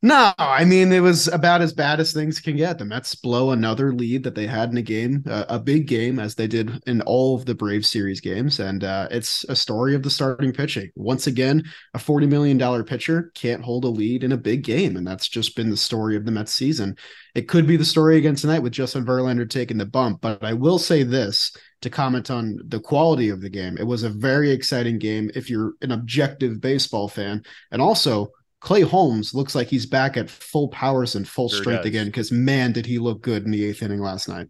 No, 0.00 0.32
I 0.38 0.64
mean 0.64 0.92
it 0.92 1.00
was 1.00 1.26
about 1.26 1.60
as 1.60 1.72
bad 1.72 1.98
as 1.98 2.12
things 2.12 2.38
can 2.38 2.56
get. 2.56 2.78
The 2.78 2.84
Mets 2.84 3.16
blow 3.16 3.50
another 3.50 3.92
lead 3.92 4.22
that 4.22 4.36
they 4.36 4.46
had 4.46 4.70
in 4.70 4.76
a 4.76 4.82
game, 4.82 5.24
uh, 5.28 5.44
a 5.48 5.58
big 5.58 5.88
game, 5.88 6.20
as 6.20 6.36
they 6.36 6.46
did 6.46 6.70
in 6.86 7.00
all 7.00 7.34
of 7.34 7.46
the 7.46 7.54
Brave 7.56 7.84
series 7.84 8.20
games, 8.20 8.60
and 8.60 8.84
uh, 8.84 9.08
it's 9.10 9.42
a 9.48 9.56
story 9.56 9.96
of 9.96 10.04
the 10.04 10.10
starting 10.10 10.52
pitching. 10.52 10.90
Once 10.94 11.26
again, 11.26 11.64
a 11.94 11.98
forty 11.98 12.28
million 12.28 12.56
dollar 12.56 12.84
pitcher 12.84 13.32
can't 13.34 13.64
hold 13.64 13.84
a 13.84 13.88
lead 13.88 14.22
in 14.22 14.30
a 14.30 14.36
big 14.36 14.62
game, 14.62 14.96
and 14.96 15.04
that's 15.04 15.26
just 15.26 15.56
been 15.56 15.68
the 15.68 15.76
story 15.76 16.14
of 16.14 16.24
the 16.24 16.30
Mets 16.30 16.52
season. 16.52 16.96
It 17.34 17.48
could 17.48 17.66
be 17.66 17.76
the 17.76 17.84
story 17.84 18.18
again 18.18 18.36
tonight 18.36 18.60
with 18.60 18.72
Justin 18.72 19.04
Verlander 19.04 19.50
taking 19.50 19.78
the 19.78 19.86
bump, 19.86 20.20
but 20.20 20.44
I 20.44 20.52
will 20.52 20.78
say 20.78 21.02
this 21.02 21.50
to 21.80 21.90
comment 21.90 22.30
on 22.30 22.58
the 22.68 22.80
quality 22.80 23.30
of 23.30 23.40
the 23.40 23.50
game. 23.50 23.76
It 23.78 23.86
was 23.86 24.04
a 24.04 24.10
very 24.10 24.50
exciting 24.50 24.98
game 24.98 25.30
if 25.34 25.50
you're 25.50 25.72
an 25.82 25.90
objective 25.90 26.60
baseball 26.60 27.08
fan, 27.08 27.42
and 27.72 27.82
also 27.82 28.30
Clay 28.60 28.80
Holmes 28.80 29.34
looks 29.34 29.54
like 29.54 29.68
he's 29.68 29.86
back 29.86 30.16
at 30.16 30.28
full 30.28 30.68
powers 30.68 31.14
and 31.14 31.28
full 31.28 31.48
sure 31.48 31.60
strength 31.60 31.82
does. 31.82 31.90
again 31.90 32.06
because 32.06 32.32
man, 32.32 32.72
did 32.72 32.86
he 32.86 32.98
look 32.98 33.20
good 33.20 33.44
in 33.44 33.50
the 33.50 33.64
eighth 33.64 33.82
inning 33.82 34.00
last 34.00 34.28
night. 34.28 34.48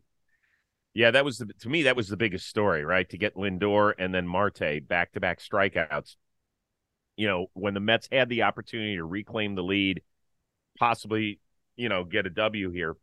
Yeah, 0.94 1.10
that 1.10 1.24
was 1.24 1.38
the 1.38 1.46
to 1.60 1.68
me 1.68 1.82
that 1.84 1.96
was 1.96 2.08
the 2.08 2.16
biggest 2.16 2.48
story, 2.48 2.84
right? 2.84 3.08
To 3.10 3.18
get 3.18 3.36
Lindor 3.36 3.92
and 3.98 4.14
then 4.14 4.26
Marte 4.26 4.86
back 4.86 5.12
to 5.12 5.20
back 5.20 5.40
strikeouts. 5.40 6.16
You 7.16 7.28
know, 7.28 7.46
when 7.52 7.74
the 7.74 7.80
Mets 7.80 8.08
had 8.10 8.28
the 8.28 8.42
opportunity 8.42 8.96
to 8.96 9.04
reclaim 9.04 9.54
the 9.54 9.62
lead, 9.62 10.02
possibly, 10.78 11.40
you 11.76 11.88
know, 11.88 12.04
get 12.04 12.26
a 12.26 12.30
W 12.30 12.70
here, 12.70 12.96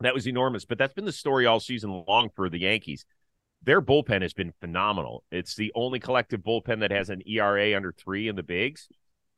that 0.00 0.14
was 0.14 0.28
enormous. 0.28 0.64
But 0.64 0.78
that's 0.78 0.94
been 0.94 1.04
the 1.04 1.12
story 1.12 1.46
all 1.46 1.60
season 1.60 2.04
long 2.06 2.30
for 2.34 2.48
the 2.48 2.60
Yankees. 2.60 3.04
Their 3.64 3.80
bullpen 3.80 4.22
has 4.22 4.32
been 4.32 4.52
phenomenal. 4.60 5.24
It's 5.30 5.54
the 5.54 5.72
only 5.74 5.98
collective 5.98 6.40
bullpen 6.40 6.80
that 6.80 6.90
has 6.90 7.10
an 7.10 7.22
ERA 7.26 7.76
under 7.76 7.92
three 7.92 8.28
in 8.28 8.36
the 8.36 8.42
bigs. 8.42 8.88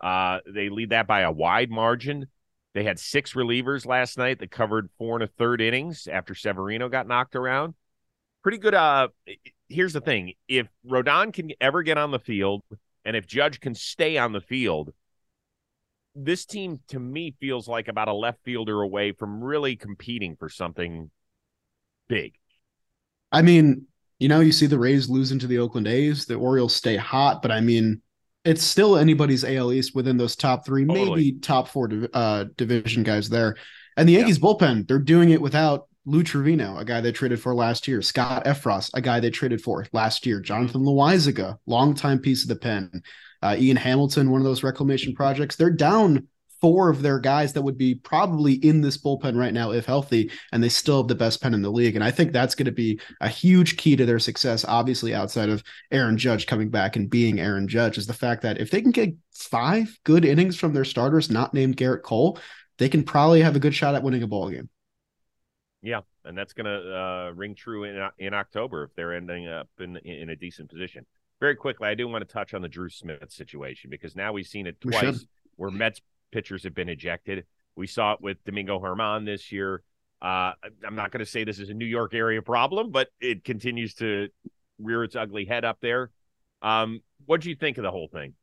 Uh, 0.00 0.40
they 0.46 0.68
lead 0.68 0.90
that 0.90 1.06
by 1.06 1.20
a 1.20 1.32
wide 1.32 1.70
margin. 1.70 2.26
They 2.74 2.84
had 2.84 2.98
six 2.98 3.34
relievers 3.34 3.86
last 3.86 4.18
night 4.18 4.40
that 4.40 4.50
covered 4.50 4.90
four 4.98 5.14
and 5.16 5.22
a 5.22 5.28
third 5.28 5.60
innings 5.60 6.08
after 6.10 6.34
Severino 6.34 6.88
got 6.88 7.06
knocked 7.06 7.36
around. 7.36 7.74
Pretty 8.42 8.58
good. 8.58 8.74
Uh, 8.74 9.08
here's 9.68 9.92
the 9.92 10.00
thing: 10.00 10.34
if 10.48 10.66
Rodon 10.86 11.32
can 11.32 11.52
ever 11.60 11.82
get 11.82 11.98
on 11.98 12.10
the 12.10 12.18
field, 12.18 12.62
and 13.04 13.16
if 13.16 13.26
Judge 13.26 13.60
can 13.60 13.74
stay 13.74 14.18
on 14.18 14.32
the 14.32 14.40
field, 14.40 14.92
this 16.14 16.44
team 16.44 16.80
to 16.88 16.98
me 16.98 17.34
feels 17.40 17.68
like 17.68 17.88
about 17.88 18.08
a 18.08 18.12
left 18.12 18.42
fielder 18.44 18.82
away 18.82 19.12
from 19.12 19.42
really 19.42 19.76
competing 19.76 20.36
for 20.36 20.48
something 20.48 21.10
big. 22.08 22.34
I 23.32 23.42
mean, 23.42 23.86
you 24.18 24.28
know, 24.28 24.40
you 24.40 24.52
see 24.52 24.66
the 24.66 24.78
Rays 24.78 25.08
losing 25.08 25.38
to 25.40 25.46
the 25.46 25.58
Oakland 25.58 25.88
A's, 25.88 26.26
the 26.26 26.36
Orioles 26.36 26.74
stay 26.74 26.96
hot, 26.96 27.42
but 27.42 27.50
I 27.50 27.60
mean, 27.60 28.00
it's 28.44 28.62
still 28.62 28.96
anybody's 28.96 29.44
AL 29.44 29.72
East 29.72 29.94
within 29.94 30.16
those 30.16 30.36
top 30.36 30.66
three, 30.66 30.84
totally. 30.84 31.10
maybe 31.10 31.32
top 31.38 31.68
four 31.68 31.88
uh, 32.12 32.44
division 32.56 33.02
guys 33.02 33.28
there. 33.28 33.56
And 33.96 34.08
the 34.08 34.14
Yankees 34.14 34.38
yeah. 34.38 34.44
bullpen, 34.44 34.86
they're 34.86 34.98
doing 34.98 35.30
it 35.30 35.40
without 35.40 35.88
Lou 36.06 36.22
Trivino, 36.22 36.78
a 36.78 36.84
guy 36.84 37.00
they 37.00 37.12
traded 37.12 37.40
for 37.40 37.54
last 37.54 37.88
year, 37.88 38.02
Scott 38.02 38.44
Effross, 38.44 38.90
a 38.92 39.00
guy 39.00 39.20
they 39.20 39.30
traded 39.30 39.62
for 39.62 39.86
last 39.92 40.26
year, 40.26 40.40
Jonathan 40.40 40.82
Loaisiga, 40.82 41.58
longtime 41.66 42.18
piece 42.18 42.42
of 42.42 42.48
the 42.48 42.56
pen, 42.56 43.02
uh, 43.42 43.56
Ian 43.58 43.78
Hamilton, 43.78 44.30
one 44.30 44.40
of 44.40 44.44
those 44.44 44.62
reclamation 44.62 45.14
projects. 45.14 45.56
They're 45.56 45.70
down 45.70 46.28
four 46.64 46.88
of 46.88 47.02
their 47.02 47.18
guys 47.18 47.52
that 47.52 47.60
would 47.60 47.76
be 47.76 47.94
probably 47.94 48.54
in 48.54 48.80
this 48.80 48.96
bullpen 48.96 49.36
right 49.36 49.52
now 49.52 49.70
if 49.70 49.84
healthy, 49.84 50.30
and 50.50 50.64
they 50.64 50.68
still 50.70 51.02
have 51.02 51.08
the 51.08 51.14
best 51.14 51.42
pen 51.42 51.52
in 51.52 51.60
the 51.60 51.70
league. 51.70 51.94
And 51.94 52.02
I 52.02 52.10
think 52.10 52.32
that's 52.32 52.54
going 52.54 52.64
to 52.64 52.72
be 52.72 52.98
a 53.20 53.28
huge 53.28 53.76
key 53.76 53.96
to 53.96 54.06
their 54.06 54.18
success, 54.18 54.64
obviously, 54.66 55.14
outside 55.14 55.50
of 55.50 55.62
Aaron 55.90 56.16
Judge 56.16 56.46
coming 56.46 56.70
back 56.70 56.96
and 56.96 57.10
being 57.10 57.38
Aaron 57.38 57.68
Judge, 57.68 57.98
is 57.98 58.06
the 58.06 58.14
fact 58.14 58.40
that 58.44 58.62
if 58.62 58.70
they 58.70 58.80
can 58.80 58.92
get 58.92 59.14
five 59.34 59.94
good 60.04 60.24
innings 60.24 60.56
from 60.56 60.72
their 60.72 60.86
starters, 60.86 61.30
not 61.30 61.52
named 61.52 61.76
Gerrit 61.76 62.00
Cole, 62.00 62.38
they 62.78 62.88
can 62.88 63.02
probably 63.02 63.42
have 63.42 63.56
a 63.56 63.60
good 63.60 63.74
shot 63.74 63.94
at 63.94 64.02
winning 64.02 64.22
a 64.22 64.26
ball 64.26 64.48
game. 64.48 64.70
Yeah, 65.82 66.00
and 66.24 66.38
that's 66.38 66.54
going 66.54 66.64
to 66.64 66.96
uh, 66.96 67.32
ring 67.34 67.54
true 67.54 67.84
in 67.84 68.08
in 68.18 68.32
October 68.32 68.84
if 68.84 68.94
they're 68.94 69.12
ending 69.12 69.48
up 69.48 69.68
in 69.78 69.98
in 69.98 70.30
a 70.30 70.36
decent 70.36 70.70
position. 70.70 71.04
Very 71.40 71.56
quickly, 71.56 71.88
I 71.88 71.94
do 71.94 72.08
want 72.08 72.26
to 72.26 72.32
touch 72.32 72.54
on 72.54 72.62
the 72.62 72.68
Drew 72.68 72.88
Smith 72.88 73.30
situation 73.30 73.90
because 73.90 74.16
now 74.16 74.32
we've 74.32 74.46
seen 74.46 74.66
it 74.66 74.80
twice 74.80 75.02
We 75.02 75.28
where 75.56 75.70
Mets 75.70 76.00
pitchers 76.34 76.64
have 76.64 76.74
been 76.74 76.88
ejected. 76.88 77.44
We 77.76 77.86
saw 77.86 78.12
it 78.12 78.20
with 78.20 78.42
Domingo 78.44 78.80
Germán 78.80 79.24
this 79.24 79.52
year. 79.52 79.82
Uh, 80.20 80.52
I'm 80.84 80.96
not 80.96 81.12
going 81.12 81.24
to 81.24 81.30
say 81.30 81.44
this 81.44 81.60
is 81.60 81.70
a 81.70 81.74
New 81.74 81.86
York 81.86 82.12
area 82.12 82.42
problem, 82.42 82.90
but 82.90 83.08
it 83.20 83.44
continues 83.44 83.94
to 83.94 84.28
rear 84.80 85.04
its 85.04 85.14
ugly 85.14 85.44
head 85.44 85.64
up 85.64 85.78
there. 85.80 86.10
Um, 86.60 87.02
what 87.26 87.40
do 87.40 87.50
you 87.50 87.56
think 87.56 87.78
of 87.78 87.84
the 87.84 87.90
whole 87.90 88.08
thing? 88.08 88.34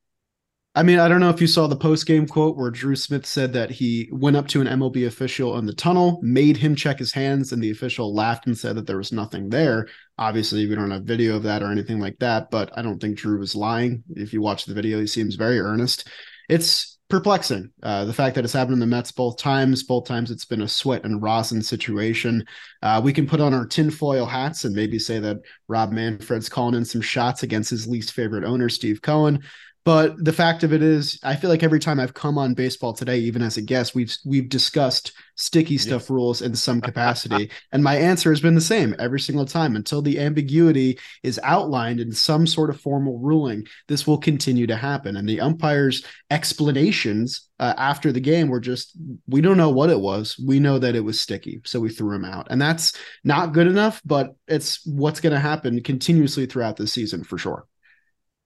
I 0.74 0.84
mean, 0.84 1.00
I 1.00 1.10
don't 1.10 1.20
know 1.20 1.30
if 1.30 1.42
you 1.42 1.48
saw 1.48 1.68
the 1.68 1.76
post 1.76 2.06
game 2.06 2.26
quote 2.26 2.56
where 2.56 2.72
Drew 2.72 2.96
Smith 2.96 3.26
said 3.26 3.52
that 3.54 3.72
he 3.72 4.08
went 4.14 4.38
up 4.38 4.48
to 4.50 4.62
an 4.62 4.68
MLB 4.68 5.06
official 5.06 5.58
in 5.58 5.66
the 5.66 5.74
tunnel, 5.74 6.18
made 6.22 6.56
him 6.56 6.78
check 6.78 6.98
his 6.98 7.12
hands, 7.12 7.52
and 7.52 7.62
the 7.62 7.72
official 7.72 8.16
laughed 8.16 8.48
and 8.48 8.58
said 8.58 8.78
that 8.78 8.88
there 8.88 8.96
was 8.96 9.12
nothing 9.12 9.50
there. 9.50 9.90
Obviously, 10.18 10.66
we 10.68 10.76
don't 10.76 10.92
have 10.92 11.04
video 11.04 11.36
of 11.36 11.44
that 11.44 11.62
or 11.62 11.72
anything 11.72 12.00
like 12.00 12.18
that, 12.20 12.52
but 12.52 12.72
I 12.78 12.84
don't 12.84 13.00
think 13.00 13.18
Drew 13.18 13.38
was 13.38 13.54
lying. 13.54 14.04
If 14.12 14.32
you 14.32 14.42
watch 14.42 14.64
the 14.64 14.74
video, 14.74 15.02
he 15.02 15.08
seems 15.08 15.36
very 15.36 15.60
earnest. 15.60 16.08
It's 16.48 16.98
perplexing. 17.12 17.70
Uh, 17.84 18.06
the 18.06 18.13
fact 18.13 18.34
that 18.34 18.44
it's 18.46 18.53
happened 18.53 18.74
in 18.74 18.80
the 18.80 18.88
Mets 18.88 19.12
both 19.12 19.38
times, 19.38 19.84
both 19.84 20.06
times 20.06 20.32
it's 20.32 20.46
been 20.46 20.62
a 20.62 20.68
sweat 20.68 21.03
and 21.03 21.22
rosin 21.22 21.62
situation. 21.62 22.44
Uh, 22.82 23.01
we 23.03 23.12
can 23.12 23.27
put 23.27 23.41
on 23.41 23.53
our 23.53 23.65
tinfoil 23.65 24.25
hats 24.25 24.63
and 24.63 24.74
maybe 24.74 24.98
say 24.98 25.20
that 25.20 25.38
Rob 25.68 25.91
Manfred's 25.91 26.50
calling 26.50 26.74
in 26.74 26.86
some 26.86 27.01
shots 27.01 27.44
against 27.44 27.70
his 27.70 27.86
least 27.86 28.13
favorite 28.13 28.46
owner, 28.46 28.70
Steve 28.70 29.01
Cohen. 29.01 29.44
But 29.84 30.24
the 30.24 30.34
fact 30.34 30.64
of 30.64 30.74
it 30.74 30.84
is, 30.84 31.20
I 31.24 31.36
feel 31.36 31.50
like 31.50 31.64
every 31.64 31.80
time 31.80 32.00
I've 32.00 32.14
come 32.14 32.38
on 32.38 32.54
baseball 32.54 32.94
today, 32.94 33.18
even 33.18 33.42
as 33.42 33.58
a 33.58 33.64
guest, 33.64 33.96
we've 33.96 34.16
we've 34.24 34.48
discussed 34.48 35.12
sticky 35.36 35.80
stuff 35.80 36.04
yes. 36.04 36.10
rules 36.12 36.42
in 36.44 36.54
some 36.56 36.82
capacity, 36.90 37.50
and 37.72 37.84
my 37.84 37.96
answer 37.96 38.30
has 38.30 38.42
been 38.42 38.54
the 38.54 38.62
same 38.62 38.96
every 39.00 39.20
single 39.20 39.46
time 39.46 39.76
until 39.76 40.04
the 40.04 40.20
ambiguity 40.20 41.00
is 41.24 41.40
outlined 41.42 42.00
in 42.00 42.12
some 42.12 42.46
sort 42.46 42.70
of 42.70 42.80
formal 42.80 43.18
ruling. 43.18 43.66
This 43.88 44.06
will 44.06 44.20
continue 44.20 44.68
to 44.68 44.76
happen, 44.76 45.18
and 45.18 45.28
the 45.28 45.42
umpires' 45.42 46.04
explanations 46.30 47.50
uh, 47.60 47.74
after 47.78 48.12
the 48.12 48.20
game 48.20 48.50
were 48.50 48.60
just, 48.60 48.96
"We 49.28 49.42
don't 49.42 49.58
know 49.58 49.72
what 49.72 49.90
it 49.90 50.00
was. 50.00 50.40
We 50.46 50.60
know 50.60 50.78
that 50.78 50.96
it 50.96 51.04
was 51.04 51.20
sticky, 51.20 51.62
so 51.66 51.80
we 51.80 51.90
threw 51.90 52.16
him 52.16 52.26
out," 52.26 52.46
and 52.52 52.62
that's 52.62 52.94
not 53.24 53.54
good 53.54 53.66
enough. 53.66 54.00
But 54.06 54.36
it's 54.48 54.86
what's 54.86 55.22
going 55.22 55.34
to 55.34 55.40
happen 55.40 55.82
continuously 55.82 56.46
throughout 56.46 56.78
the 56.78 56.86
season 56.86 57.24
for 57.24 57.40
sure. 57.40 57.66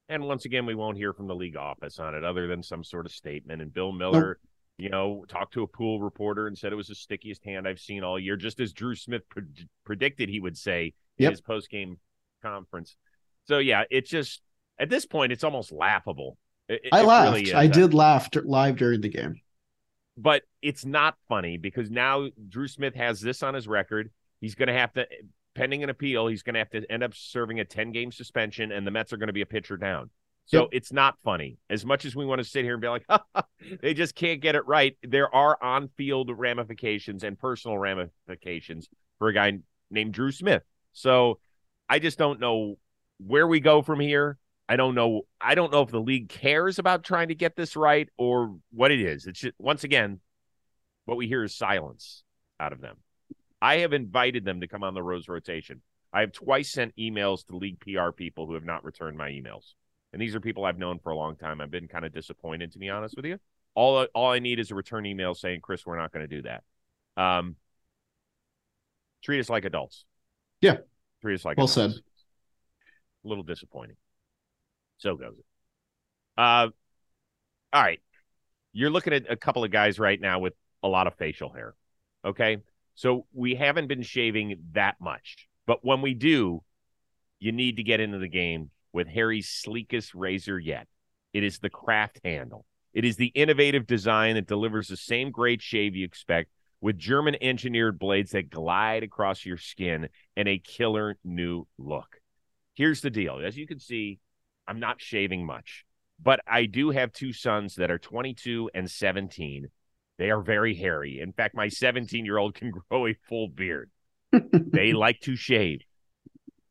And 0.09 0.24
once 0.24 0.45
again, 0.45 0.65
we 0.65 0.75
won't 0.75 0.97
hear 0.97 1.13
from 1.13 1.27
the 1.27 1.35
league 1.35 1.57
office 1.57 2.00
on 2.00 2.13
it 2.13 2.24
other 2.24 2.47
than 2.47 2.62
some 2.62 2.83
sort 2.83 3.05
of 3.05 3.12
statement. 3.12 3.62
And 3.62 3.74
Bill 3.74 3.91
Miller, 3.91 4.27
nope. 4.27 4.38
you 4.77 4.89
know, 4.89 5.25
talked 5.27 5.53
to 5.53 5.63
a 5.63 5.67
pool 5.67 6.00
reporter 6.00 6.47
and 6.47 6.57
said 6.57 6.71
it 6.71 6.75
was 6.75 6.88
the 6.88 6.95
stickiest 6.95 7.43
hand 7.43 7.67
I've 7.67 7.79
seen 7.79 8.03
all 8.03 8.19
year, 8.19 8.35
just 8.35 8.59
as 8.59 8.71
Drew 8.71 8.95
Smith 8.95 9.27
pre- 9.29 9.43
predicted 9.83 10.29
he 10.29 10.39
would 10.39 10.57
say 10.57 10.93
yep. 11.17 11.29
in 11.29 11.31
his 11.31 11.41
post 11.41 11.69
game 11.69 11.97
conference. 12.43 12.95
So, 13.45 13.57
yeah, 13.57 13.83
it's 13.89 14.09
just 14.09 14.41
at 14.77 14.89
this 14.89 15.05
point, 15.05 15.31
it's 15.31 15.43
almost 15.43 15.71
laughable. 15.71 16.38
It, 16.67 16.81
I 16.91 17.01
it 17.01 17.05
laughed. 17.05 17.33
Really 17.33 17.53
I 17.53 17.67
did 17.67 17.93
laugh 17.93 18.29
live 18.43 18.77
during 18.77 19.01
the 19.01 19.09
game. 19.09 19.41
But 20.17 20.43
it's 20.62 20.85
not 20.85 21.15
funny 21.27 21.57
because 21.57 21.89
now 21.89 22.29
Drew 22.47 22.67
Smith 22.67 22.95
has 22.95 23.19
this 23.19 23.43
on 23.43 23.53
his 23.53 23.67
record. 23.67 24.12
He's 24.39 24.55
going 24.55 24.67
to 24.67 24.74
have 24.74 24.93
to 24.93 25.07
pending 25.55 25.83
an 25.83 25.89
appeal, 25.89 26.27
he's 26.27 26.43
going 26.43 26.53
to 26.53 26.59
have 26.59 26.69
to 26.71 26.83
end 26.91 27.03
up 27.03 27.13
serving 27.15 27.59
a 27.59 27.65
10 27.65 27.91
game 27.91 28.12
suspension, 28.12 28.71
and 28.71 28.85
the 28.85 28.91
Mets 28.91 29.13
are 29.13 29.17
going 29.17 29.27
to 29.27 29.33
be 29.33 29.41
a 29.41 29.47
pitcher 29.47 29.77
down. 29.77 30.09
So 30.45 30.62
yep. 30.62 30.69
it's 30.74 30.93
not 30.93 31.17
funny. 31.24 31.57
As 31.69 31.83
much 31.85 32.05
as 32.05 32.15
we 32.15 32.25
want 32.25 32.39
to 32.39 32.45
sit 32.45 32.63
here 32.63 32.74
and 32.74 32.81
be 32.81 32.88
like, 32.88 33.07
they 33.81 33.95
just 33.95 34.13
can't 34.13 34.41
get 34.41 34.55
it 34.55 34.67
right, 34.67 34.95
there 35.01 35.33
are 35.33 35.57
on 35.62 35.89
field 35.97 36.29
ramifications 36.31 37.24
and 37.24 37.39
personal 37.39 37.77
ramifications 37.77 38.88
for 39.17 39.29
a 39.29 39.33
guy 39.33 39.59
named 39.89 40.13
Drew 40.13 40.31
Smith. 40.31 40.62
So 40.93 41.39
I 41.89 41.97
just 41.97 42.19
don't 42.19 42.39
know 42.39 42.77
where 43.17 43.47
we 43.47 43.59
go 43.59 43.81
from 43.81 44.00
here. 44.00 44.38
I 44.69 44.75
don't 44.75 44.95
know. 44.95 45.24
I 45.39 45.55
don't 45.55 45.71
know 45.71 45.81
if 45.81 45.89
the 45.89 46.00
league 46.00 46.29
cares 46.29 46.79
about 46.79 47.03
trying 47.03 47.29
to 47.29 47.35
get 47.35 47.55
this 47.55 47.75
right 47.75 48.09
or 48.17 48.55
what 48.71 48.91
it 48.91 49.00
is. 49.00 49.25
It's 49.25 49.39
just, 49.39 49.55
once 49.57 49.83
again, 49.83 50.19
what 51.05 51.17
we 51.17 51.27
hear 51.27 51.43
is 51.43 51.55
silence 51.55 52.24
out 52.59 52.74
of 52.74 52.81
them. 52.81 52.97
I 53.65 53.77
have 53.77 53.93
invited 53.93 54.45
them 54.45 54.62
to 54.62 54.67
come 54.67 54.84
on 54.84 54.93
the 54.93 55.01
Rose 55.01 55.27
rotation. 55.27 55.81
I 56.13 56.19
have 56.19 56.31
twice 56.31 56.72
sent 56.72 56.95
emails 56.98 57.48
to 57.48 57.57
league 57.57 57.79
PR 57.79 58.12
people 58.12 58.45
who 58.45 58.53
have 58.53 58.63
not 58.63 58.86
returned 58.86 59.17
my 59.17 59.31
emails. 59.31 59.74
And 60.13 60.22
these 60.22 60.36
are 60.36 60.39
people 60.39 60.65
I've 60.65 60.77
known 60.77 61.00
for 61.00 61.10
a 61.10 61.15
long 61.15 61.36
time. 61.36 61.60
I've 61.60 61.72
been 61.72 61.88
kind 61.88 62.05
of 62.05 62.13
disappointed, 62.13 62.74
to 62.74 62.77
be 62.77 62.89
honest 62.89 63.15
with 63.15 63.25
you. 63.25 63.39
All, 63.74 64.05
all 64.13 64.31
I 64.31 64.38
need 64.38 64.60
is 64.60 64.69
a 64.69 64.75
return 64.75 65.07
email 65.07 65.34
saying, 65.34 65.62
Chris, 65.62 65.84
we're 65.84 65.98
not 65.98 66.13
going 66.13 66.29
to 66.29 66.36
do 66.36 66.43
that. 66.43 66.63
Um, 67.17 67.55
treat 69.24 69.39
us 69.39 69.50
like 69.50 69.65
adults. 69.65 70.05
Yeah. 70.62 70.77
Treat 71.24 71.34
us 71.34 71.43
like 71.43 71.57
well 71.57 71.65
adults. 71.65 71.95
said. 71.95 72.03
A 73.25 73.27
little 73.27 73.43
disappointing. 73.43 73.98
So 75.00 75.15
goes 75.15 75.39
it. 75.39 75.45
Uh, 76.38 76.69
all 77.74 77.81
right. 77.81 78.00
You're 78.74 78.91
looking 78.91 79.13
at 79.13 79.24
a 79.27 79.36
couple 79.36 79.63
of 79.63 79.72
guys 79.72 79.98
right 79.98 80.22
now 80.22 80.38
with 80.38 80.53
a 80.84 80.88
lot 80.88 81.07
of 81.07 81.15
facial 81.15 81.51
hair. 81.51 81.74
Okay. 82.24 82.60
So 82.96 83.25
we 83.34 83.56
haven't 83.56 83.88
been 83.88 84.02
shaving 84.02 84.58
that 84.72 84.96
much. 85.00 85.48
But 85.68 85.84
when 85.84 86.02
we 86.02 86.14
do, 86.14 86.64
you 87.40 87.52
need 87.52 87.78
to 87.78 87.84
get 87.84 88.00
into 88.00 88.18
the 88.18 88.30
game 88.30 88.72
with 88.94 89.08
Harry's 89.08 89.50
sleekest 89.50 90.16
razor 90.16 90.58
yet. 90.58 90.88
It 91.34 91.44
is 91.44 91.60
the 91.60 91.70
craft 91.70 92.22
handle. 92.24 92.66
It 92.94 93.04
is 93.04 93.18
the 93.18 93.28
innovative 93.28 93.86
design 93.86 94.36
that 94.36 94.48
delivers 94.48 94.88
the 94.88 94.98
same 94.98 95.32
great 95.32 95.62
shave 95.62 95.96
you 95.96 96.06
expect 96.06 96.50
with 96.80 96.98
German 96.98 97.36
engineered 97.42 98.00
blades 98.00 98.32
that 98.32 98.50
glide 98.50 99.04
across 99.04 99.46
your 99.46 99.58
skin 99.58 100.08
and 100.38 100.48
a 100.48 100.60
killer 100.60 101.18
new 101.24 101.68
look. 101.78 102.22
Here's 102.74 103.02
the 103.02 103.10
deal. 103.10 103.42
As 103.44 103.58
you 103.58 103.68
can 103.68 103.80
see, 103.80 104.20
I'm 104.68 104.80
not 104.80 105.02
shaving 105.02 105.46
much, 105.46 105.86
but 106.22 106.40
I 106.48 106.66
do 106.66 106.92
have 106.92 107.12
two 107.12 107.34
sons 107.34 107.75
that 107.75 107.92
are 107.92 108.00
22 108.00 108.70
and 108.74 108.90
17 108.90 109.68
they 110.17 110.31
are 110.31 110.41
very 110.41 110.75
hairy. 110.75 111.19
In 111.19 111.34
fact, 111.34 111.55
my 111.55 111.67
17 111.67 112.25
year 112.25 112.38
old 112.38 112.55
can 112.55 112.72
grow 112.89 113.07
a 113.07 113.15
full 113.27 113.48
beard. 113.48 113.89
they 114.31 114.93
like 114.93 115.19
to 115.22 115.36
shave. 115.36 115.81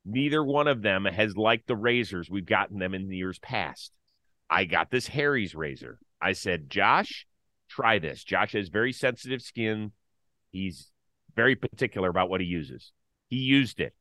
Neither 0.04 0.44
one 0.44 0.68
of 0.68 0.82
them 0.82 1.06
has 1.06 1.36
liked 1.36 1.66
the 1.66 1.76
razors 1.76 2.28
we've 2.28 2.44
gotten 2.44 2.78
them 2.78 2.94
in 2.94 3.08
the 3.08 3.16
years 3.16 3.38
past. 3.38 3.92
I 4.50 4.64
got 4.64 4.90
this 4.90 5.06
Harry's 5.06 5.54
razor. 5.54 5.98
I 6.20 6.32
said, 6.32 6.68
Josh, 6.68 7.26
try 7.68 7.98
this. 7.98 8.22
Josh 8.22 8.52
has 8.52 8.68
very 8.68 8.92
sensitive 8.92 9.40
skin. 9.40 9.92
He's 10.50 10.90
very 11.34 11.56
particular 11.56 12.10
about 12.10 12.28
what 12.28 12.40
he 12.40 12.46
uses. 12.46 12.92
He 13.28 13.36
used 13.36 13.80
it. 13.80 13.94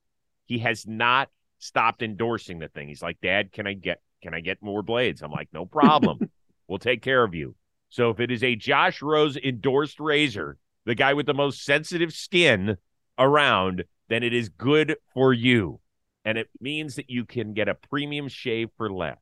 He 0.45 0.59
has 0.59 0.85
not 0.85 1.29
stopped 1.59 2.03
endorsing 2.03 2.59
the 2.59 2.67
thing. 2.67 2.89
He's 2.89 3.01
like, 3.01 3.19
Dad, 3.21 3.51
can 3.51 3.65
I 3.65 3.73
get 3.73 4.01
can 4.21 4.33
I 4.33 4.39
get 4.39 4.61
more 4.61 4.81
blades? 4.81 5.21
I'm 5.21 5.31
like, 5.31 5.49
no 5.51 5.65
problem. 5.65 6.19
we'll 6.67 6.79
take 6.79 7.01
care 7.01 7.23
of 7.23 7.33
you. 7.33 7.55
So 7.93 8.09
if 8.09 8.19
it 8.19 8.31
is 8.31 8.43
a 8.43 8.55
Josh 8.55 9.03
Rose 9.03 9.37
endorsed 9.37 9.99
razor, 9.99 10.57
the 10.83 10.95
guy 10.95 11.13
with 11.13 11.27
the 11.27 11.33
most 11.35 11.63
sensitive 11.63 12.11
skin 12.11 12.77
around, 13.19 13.83
then 14.09 14.23
it 14.23 14.33
is 14.33 14.49
good 14.49 14.95
for 15.13 15.31
you. 15.31 15.79
And 16.25 16.39
it 16.39 16.49
means 16.59 16.95
that 16.95 17.11
you 17.11 17.23
can 17.23 17.53
get 17.53 17.69
a 17.69 17.75
premium 17.75 18.29
shave 18.29 18.69
for 18.77 18.91
less. 18.91 19.19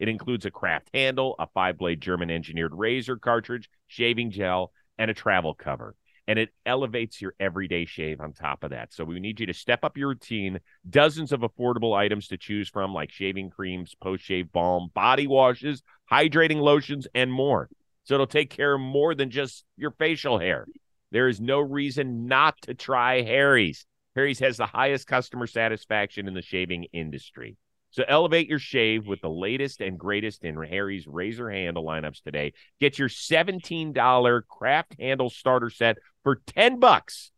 It 0.00 0.08
includes 0.08 0.46
a 0.46 0.50
craft 0.50 0.90
handle, 0.92 1.36
a 1.38 1.46
five 1.54 1.78
blade 1.78 2.00
German 2.00 2.28
engineered 2.28 2.74
razor 2.74 3.18
cartridge, 3.18 3.70
shaving 3.86 4.32
gel, 4.32 4.72
and 4.98 5.12
a 5.12 5.14
travel 5.14 5.54
cover. 5.54 5.94
And 6.26 6.40
it 6.40 6.48
elevates 6.66 7.22
your 7.22 7.36
everyday 7.38 7.84
shave 7.84 8.20
on 8.20 8.32
top 8.32 8.64
of 8.64 8.70
that. 8.70 8.92
So 8.92 9.04
we 9.04 9.20
need 9.20 9.38
you 9.38 9.46
to 9.46 9.54
step 9.54 9.84
up 9.84 9.96
your 9.96 10.08
routine. 10.08 10.58
Dozens 10.90 11.30
of 11.30 11.42
affordable 11.42 11.96
items 11.96 12.26
to 12.28 12.36
choose 12.36 12.68
from, 12.68 12.92
like 12.92 13.12
shaving 13.12 13.50
creams, 13.50 13.94
post 13.94 14.24
shave 14.24 14.50
balm, 14.50 14.90
body 14.92 15.28
washes, 15.28 15.84
hydrating 16.10 16.60
lotions, 16.60 17.06
and 17.14 17.32
more. 17.32 17.68
So 18.08 18.14
it'll 18.14 18.26
take 18.26 18.48
care 18.48 18.74
of 18.74 18.80
more 18.80 19.14
than 19.14 19.28
just 19.28 19.66
your 19.76 19.90
facial 19.90 20.38
hair. 20.38 20.66
There 21.12 21.28
is 21.28 21.42
no 21.42 21.60
reason 21.60 22.26
not 22.26 22.58
to 22.62 22.72
try 22.72 23.20
Harry's. 23.20 23.84
Harry's 24.16 24.38
has 24.38 24.56
the 24.56 24.64
highest 24.64 25.06
customer 25.06 25.46
satisfaction 25.46 26.26
in 26.26 26.32
the 26.32 26.40
shaving 26.40 26.86
industry. 26.94 27.58
So 27.90 28.04
elevate 28.08 28.48
your 28.48 28.58
shave 28.58 29.06
with 29.06 29.20
the 29.20 29.28
latest 29.28 29.82
and 29.82 29.98
greatest 29.98 30.42
in 30.46 30.56
Harry's 30.56 31.06
razor 31.06 31.50
handle 31.50 31.84
lineups 31.84 32.22
today. 32.22 32.54
Get 32.80 32.98
your 32.98 33.10
$17 33.10 34.42
craft 34.48 34.96
handle 34.98 35.28
starter 35.28 35.68
set 35.68 35.98
for 36.22 36.36
10 36.46 36.80
bucks. 36.80 37.30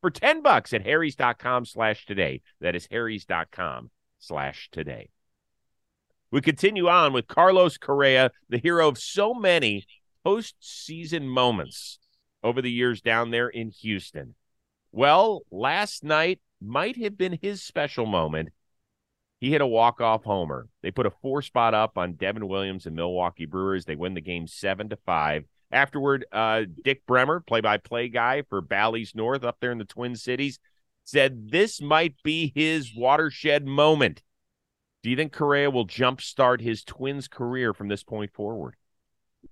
For 0.00 0.10
10 0.10 0.40
bucks 0.40 0.72
at 0.72 0.82
harrys.com 0.82 1.66
slash 1.66 2.06
today. 2.06 2.40
That 2.62 2.74
is 2.74 2.88
harrys.com 2.90 3.90
slash 4.18 4.70
today. 4.72 5.10
We 6.30 6.40
continue 6.40 6.88
on 6.88 7.12
with 7.12 7.28
Carlos 7.28 7.76
Correa, 7.76 8.30
the 8.48 8.58
hero 8.58 8.88
of 8.88 8.98
so 8.98 9.34
many 9.34 9.86
postseason 10.26 11.22
moments 11.22 12.00
over 12.42 12.60
the 12.60 12.70
years 12.70 13.00
down 13.00 13.30
there 13.30 13.48
in 13.48 13.70
Houston. 13.70 14.34
Well, 14.90 15.42
last 15.52 16.02
night 16.02 16.40
might 16.60 16.96
have 16.96 17.16
been 17.16 17.38
his 17.40 17.62
special 17.62 18.06
moment. 18.06 18.48
He 19.38 19.50
hit 19.50 19.60
a 19.60 19.66
walk-off 19.66 20.24
homer. 20.24 20.68
They 20.82 20.90
put 20.90 21.06
a 21.06 21.12
four 21.22 21.42
spot 21.42 21.74
up 21.74 21.96
on 21.96 22.14
Devin 22.14 22.48
Williams 22.48 22.86
and 22.86 22.96
Milwaukee 22.96 23.46
Brewers. 23.46 23.84
They 23.84 23.94
win 23.94 24.14
the 24.14 24.20
game 24.20 24.46
seven 24.46 24.88
to 24.88 24.96
five. 24.96 25.44
Afterward, 25.70 26.24
uh, 26.32 26.62
Dick 26.84 27.06
Bremer, 27.06 27.40
play-by-play 27.40 28.08
guy 28.08 28.42
for 28.48 28.60
Bally's 28.60 29.14
North 29.14 29.44
up 29.44 29.58
there 29.60 29.72
in 29.72 29.78
the 29.78 29.84
Twin 29.84 30.16
Cities, 30.16 30.58
said 31.04 31.50
this 31.50 31.80
might 31.80 32.14
be 32.24 32.52
his 32.54 32.92
watershed 32.96 33.66
moment. 33.66 34.22
Do 35.02 35.10
you 35.10 35.16
think 35.16 35.32
Correa 35.32 35.70
will 35.70 35.86
jumpstart 35.86 36.60
his 36.60 36.82
Twins 36.82 37.28
career 37.28 37.74
from 37.74 37.88
this 37.88 38.02
point 38.02 38.32
forward? 38.32 38.74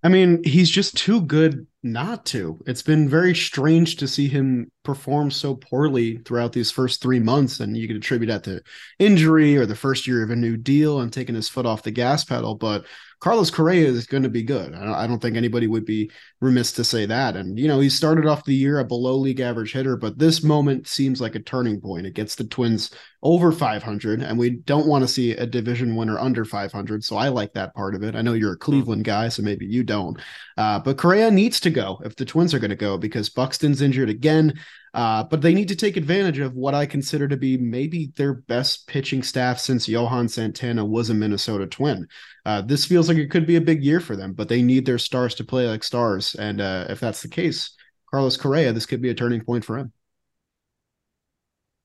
I 0.02 0.08
mean, 0.08 0.42
he's 0.44 0.70
just 0.70 0.96
too 0.96 1.20
good 1.22 1.66
not 1.84 2.24
to. 2.26 2.58
It's 2.66 2.82
been 2.82 3.08
very 3.08 3.34
strange 3.34 3.96
to 3.96 4.08
see 4.08 4.26
him 4.26 4.72
perform 4.84 5.30
so 5.30 5.54
poorly 5.54 6.18
throughout 6.18 6.52
these 6.52 6.70
first 6.70 7.02
three 7.02 7.20
months. 7.20 7.60
And 7.60 7.76
you 7.76 7.86
could 7.86 7.96
attribute 7.96 8.28
that 8.28 8.44
to 8.44 8.62
injury 8.98 9.56
or 9.56 9.66
the 9.66 9.76
first 9.76 10.06
year 10.06 10.22
of 10.22 10.30
a 10.30 10.36
new 10.36 10.56
deal 10.56 11.00
and 11.00 11.12
taking 11.12 11.34
his 11.34 11.48
foot 11.48 11.66
off 11.66 11.82
the 11.82 11.90
gas 11.90 12.24
pedal. 12.24 12.54
But 12.54 12.86
Carlos 13.24 13.50
Correa 13.50 13.88
is 13.88 14.06
going 14.06 14.22
to 14.22 14.28
be 14.28 14.42
good. 14.42 14.74
I 14.74 15.06
don't 15.06 15.18
think 15.18 15.36
anybody 15.36 15.66
would 15.66 15.86
be 15.86 16.10
remiss 16.42 16.72
to 16.72 16.84
say 16.84 17.06
that. 17.06 17.36
And, 17.36 17.58
you 17.58 17.68
know, 17.68 17.80
he 17.80 17.88
started 17.88 18.26
off 18.26 18.44
the 18.44 18.54
year 18.54 18.78
a 18.78 18.84
below 18.84 19.16
league 19.16 19.40
average 19.40 19.72
hitter, 19.72 19.96
but 19.96 20.18
this 20.18 20.42
moment 20.42 20.88
seems 20.88 21.22
like 21.22 21.34
a 21.34 21.40
turning 21.40 21.80
point. 21.80 22.06
It 22.06 22.12
gets 22.12 22.34
the 22.34 22.44
Twins 22.44 22.90
over 23.22 23.50
500, 23.50 24.20
and 24.20 24.38
we 24.38 24.50
don't 24.50 24.86
want 24.86 25.04
to 25.04 25.08
see 25.08 25.32
a 25.32 25.46
division 25.46 25.96
winner 25.96 26.18
under 26.18 26.44
500. 26.44 27.02
So 27.02 27.16
I 27.16 27.28
like 27.28 27.54
that 27.54 27.74
part 27.74 27.94
of 27.94 28.02
it. 28.02 28.14
I 28.14 28.20
know 28.20 28.34
you're 28.34 28.52
a 28.52 28.58
Cleveland 28.58 29.04
guy, 29.04 29.30
so 29.30 29.42
maybe 29.42 29.64
you 29.64 29.84
don't. 29.84 30.20
Uh, 30.58 30.80
but 30.80 30.98
Correa 30.98 31.30
needs 31.30 31.60
to 31.60 31.70
go 31.74 32.00
if 32.04 32.16
the 32.16 32.24
Twins 32.24 32.54
are 32.54 32.58
going 32.58 32.70
to 32.70 32.76
go 32.76 32.96
because 32.96 33.28
Buxton's 33.28 33.82
injured 33.82 34.08
again. 34.08 34.54
Uh, 34.94 35.24
but 35.24 35.42
they 35.42 35.52
need 35.52 35.68
to 35.68 35.76
take 35.76 35.96
advantage 35.96 36.38
of 36.38 36.54
what 36.54 36.74
I 36.74 36.86
consider 36.86 37.26
to 37.28 37.36
be 37.36 37.56
maybe 37.56 38.12
their 38.16 38.34
best 38.34 38.86
pitching 38.86 39.22
staff 39.22 39.58
since 39.58 39.88
Johan 39.88 40.28
Santana 40.28 40.84
was 40.84 41.10
a 41.10 41.14
Minnesota 41.14 41.66
Twin. 41.66 42.06
Uh, 42.46 42.62
this 42.62 42.84
feels 42.84 43.08
like 43.08 43.18
it 43.18 43.30
could 43.30 43.46
be 43.46 43.56
a 43.56 43.60
big 43.60 43.82
year 43.82 44.00
for 44.00 44.16
them, 44.16 44.32
but 44.32 44.48
they 44.48 44.62
need 44.62 44.86
their 44.86 44.98
stars 44.98 45.34
to 45.34 45.44
play 45.44 45.68
like 45.68 45.82
stars. 45.82 46.34
And 46.36 46.60
uh, 46.60 46.86
if 46.88 47.00
that's 47.00 47.22
the 47.22 47.28
case, 47.28 47.74
Carlos 48.10 48.36
Correa, 48.36 48.72
this 48.72 48.86
could 48.86 49.02
be 49.02 49.10
a 49.10 49.14
turning 49.14 49.44
point 49.44 49.64
for 49.64 49.76
him. 49.76 49.92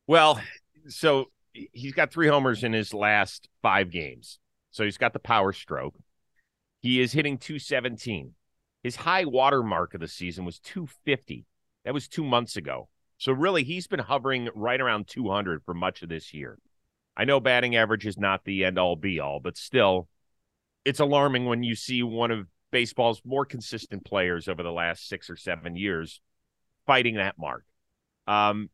Well, 0.05 0.39
so 0.87 1.25
he's 1.53 1.93
got 1.93 2.11
three 2.11 2.27
homers 2.27 2.63
in 2.63 2.73
his 2.73 2.93
last 2.93 3.47
five 3.61 3.89
games. 3.89 4.39
So 4.71 4.83
he's 4.83 4.97
got 4.97 5.13
the 5.13 5.19
power 5.19 5.51
stroke. 5.51 5.95
He 6.81 7.01
is 7.01 7.11
hitting 7.11 7.37
217. 7.37 8.33
His 8.83 8.95
high 8.95 9.25
water 9.25 9.61
mark 9.61 9.93
of 9.93 10.01
the 10.01 10.07
season 10.07 10.45
was 10.45 10.59
250. 10.59 11.45
That 11.85 11.93
was 11.93 12.07
two 12.07 12.23
months 12.23 12.55
ago. 12.55 12.89
So 13.17 13.33
really, 13.33 13.63
he's 13.63 13.87
been 13.87 13.99
hovering 13.99 14.49
right 14.55 14.79
around 14.79 15.07
200 15.07 15.63
for 15.65 15.73
much 15.73 16.01
of 16.01 16.09
this 16.09 16.33
year. 16.33 16.57
I 17.17 17.25
know 17.25 17.41
batting 17.41 17.75
average 17.75 18.07
is 18.07 18.17
not 18.17 18.45
the 18.45 18.63
end 18.63 18.79
all 18.79 18.95
be 18.95 19.19
all, 19.19 19.41
but 19.41 19.57
still, 19.57 20.07
it's 20.85 21.01
alarming 21.01 21.45
when 21.45 21.63
you 21.63 21.75
see 21.75 22.01
one 22.01 22.31
of 22.31 22.47
baseball's 22.71 23.21
more 23.25 23.45
consistent 23.45 24.05
players 24.05 24.47
over 24.47 24.63
the 24.63 24.71
last 24.71 25.07
six 25.07 25.29
or 25.29 25.35
seven 25.35 25.75
years 25.75 26.21
fighting 26.85 27.15
that 27.15 27.37
mark. 27.37 27.65
Um, 28.25 28.69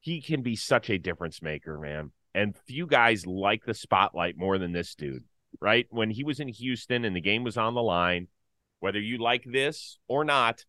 he 0.00 0.20
can 0.20 0.42
be 0.42 0.56
such 0.56 0.90
a 0.90 0.98
difference 0.98 1.42
maker, 1.42 1.78
man. 1.78 2.10
And 2.34 2.56
few 2.66 2.86
guys 2.86 3.26
like 3.26 3.64
the 3.64 3.74
spotlight 3.74 4.36
more 4.36 4.58
than 4.58 4.72
this 4.72 4.94
dude, 4.94 5.24
right? 5.60 5.86
When 5.90 6.10
he 6.10 6.24
was 6.24 6.40
in 6.40 6.48
Houston 6.48 7.04
and 7.04 7.14
the 7.14 7.20
game 7.20 7.44
was 7.44 7.56
on 7.56 7.74
the 7.74 7.82
line, 7.82 8.28
whether 8.80 8.98
you 8.98 9.18
like 9.18 9.44
this 9.44 9.98
or 10.08 10.24
not, 10.24 10.64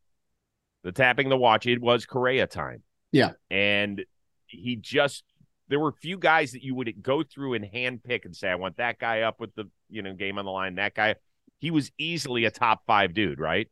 the 0.83 0.91
tapping 0.91 1.29
the 1.29 1.37
watch, 1.37 1.65
it 1.65 1.81
was 1.81 2.05
Correa 2.05 2.47
time. 2.47 2.83
Yeah. 3.11 3.31
And 3.49 4.03
he 4.47 4.75
just 4.75 5.23
there 5.71 5.79
were 5.79 5.89
a 5.89 5.93
few 5.93 6.17
guys 6.17 6.51
that 6.51 6.63
you 6.63 6.75
would 6.75 7.01
go 7.01 7.23
through 7.23 7.53
and 7.53 7.63
hand 7.63 8.03
pick 8.03 8.25
and 8.25 8.35
say, 8.35 8.49
I 8.49 8.55
want 8.55 8.77
that 8.77 8.99
guy 8.99 9.21
up 9.21 9.39
with 9.39 9.55
the 9.55 9.69
you 9.89 10.01
know 10.01 10.13
game 10.13 10.37
on 10.37 10.45
the 10.45 10.51
line. 10.51 10.75
That 10.75 10.93
guy, 10.93 11.15
he 11.59 11.71
was 11.71 11.91
easily 11.97 12.45
a 12.45 12.51
top 12.51 12.81
five 12.85 13.13
dude, 13.13 13.39
right? 13.39 13.69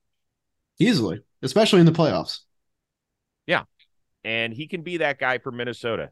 Easily, 0.79 1.21
especially 1.41 1.81
in 1.81 1.85
the 1.85 1.91
playoffs. 1.91 2.39
Yeah, 3.45 3.63
and 4.23 4.53
he 4.53 4.67
can 4.67 4.81
be 4.81 4.97
that 4.97 5.19
guy 5.19 5.39
for 5.39 5.51
Minnesota. 5.51 6.11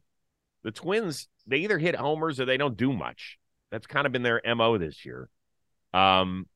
The 0.63 0.71
Twins, 0.71 1.29
they 1.47 1.59
either 1.59 1.77
hit 1.77 1.95
homers 1.95 2.41
or 2.41 2.45
they 2.45 2.57
don't 2.57 2.75
do 2.75 2.91
much. 2.91 3.37
That's 3.71 3.87
kind 3.87 4.05
of 4.05 4.11
been 4.11 4.23
their 4.23 4.41
mo 4.45 4.77
this 4.77 5.05
year. 5.05 5.29
Um, 5.93 6.47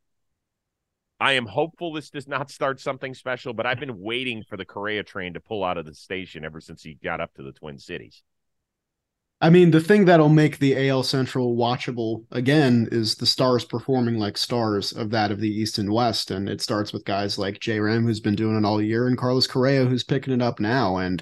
I 1.21 1.33
am 1.33 1.45
hopeful 1.45 1.93
this 1.93 2.09
does 2.09 2.27
not 2.27 2.49
start 2.49 2.79
something 2.79 3.13
special, 3.13 3.53
but 3.53 3.67
I've 3.67 3.79
been 3.79 3.99
waiting 3.99 4.43
for 4.49 4.57
the 4.57 4.65
Correa 4.65 5.03
train 5.03 5.35
to 5.35 5.39
pull 5.39 5.63
out 5.63 5.77
of 5.77 5.85
the 5.85 5.93
station 5.93 6.43
ever 6.43 6.59
since 6.59 6.81
he 6.81 6.95
got 6.95 7.21
up 7.21 7.31
to 7.35 7.43
the 7.43 7.51
Twin 7.51 7.77
Cities. 7.77 8.23
I 9.39 9.51
mean, 9.51 9.69
the 9.69 9.81
thing 9.81 10.05
that'll 10.05 10.29
make 10.29 10.57
the 10.57 10.89
AL 10.89 11.03
Central 11.03 11.55
watchable 11.55 12.25
again 12.31 12.89
is 12.91 13.15
the 13.15 13.27
stars 13.27 13.63
performing 13.63 14.17
like 14.17 14.35
stars 14.35 14.93
of 14.93 15.11
that 15.11 15.29
of 15.29 15.39
the 15.39 15.49
East 15.49 15.77
and 15.77 15.93
West. 15.93 16.31
And 16.31 16.49
it 16.49 16.59
starts 16.59 16.91
with 16.91 17.05
guys 17.05 17.37
like 17.37 17.59
J 17.59 17.79
Ram, 17.79 18.03
who's 18.03 18.19
been 18.19 18.35
doing 18.35 18.57
it 18.57 18.65
all 18.65 18.81
year, 18.81 19.07
and 19.07 19.17
Carlos 19.17 19.45
Correa, 19.45 19.85
who's 19.85 20.03
picking 20.03 20.33
it 20.33 20.41
up 20.41 20.59
now. 20.59 20.97
And 20.97 21.21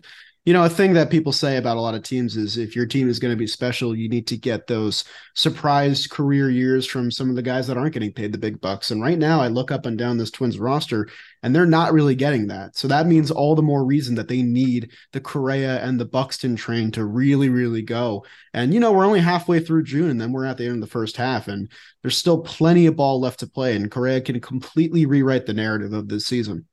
you 0.50 0.54
know, 0.54 0.64
a 0.64 0.70
thing 0.70 0.94
that 0.94 1.12
people 1.12 1.32
say 1.32 1.58
about 1.58 1.78
a 1.78 1.80
lot 1.80 1.94
of 1.94 2.02
teams 2.02 2.36
is 2.36 2.58
if 2.58 2.76
your 2.76 2.88
team 2.88 3.08
is 3.08 3.20
going 3.20 3.32
to 3.32 3.38
be 3.38 3.46
special, 3.46 3.96
you 3.96 4.10
need 4.10 4.26
to 4.26 4.36
get 4.36 4.66
those 4.66 5.04
surprise 5.36 6.08
career 6.08 6.50
years 6.50 6.88
from 6.88 7.12
some 7.12 7.30
of 7.30 7.36
the 7.36 7.44
guys 7.44 7.68
that 7.68 7.78
aren't 7.78 7.94
getting 7.94 8.12
paid 8.12 8.32
the 8.32 8.38
big 8.40 8.60
bucks. 8.60 8.90
And 8.90 9.00
right 9.00 9.20
now, 9.20 9.42
I 9.42 9.48
look 9.48 9.70
up 9.70 9.86
and 9.86 9.96
down 9.96 10.18
this 10.18 10.32
Twins 10.32 10.58
roster, 10.58 11.08
and 11.44 11.54
they're 11.54 11.68
not 11.68 11.94
really 11.94 12.16
getting 12.16 12.48
that. 12.48 12.76
So 12.76 12.88
that 12.88 13.06
means 13.06 13.30
all 13.30 13.54
the 13.54 13.62
more 13.62 13.86
reason 13.86 14.16
that 14.16 14.28
they 14.28 14.42
need 14.42 14.92
the 15.12 15.22
Correa 15.22 15.86
and 15.86 16.00
the 16.00 16.06
Buxton 16.06 16.56
train 16.56 16.90
to 16.94 17.06
really, 17.06 17.50
really 17.50 17.84
go. 17.84 18.26
And, 18.52 18.74
you 18.74 18.80
know, 18.80 18.92
we're 18.92 19.06
only 19.06 19.20
halfway 19.20 19.60
through 19.60 19.84
June, 19.84 20.10
and 20.10 20.20
then 20.20 20.32
we're 20.32 20.46
at 20.46 20.58
the 20.58 20.66
end 20.66 20.74
of 20.74 20.82
the 20.82 20.88
first 20.88 21.16
half, 21.16 21.48
and 21.48 21.72
there's 22.02 22.18
still 22.18 22.42
plenty 22.42 22.88
of 22.88 22.96
ball 22.96 23.22
left 23.22 23.42
to 23.42 23.48
play. 23.48 23.76
And 23.76 23.92
Correa 23.92 24.20
can 24.20 24.40
completely 24.40 25.06
rewrite 25.06 25.46
the 25.46 25.54
narrative 25.54 25.94
of 25.94 26.08
this 26.08 26.26
season. 26.26 26.66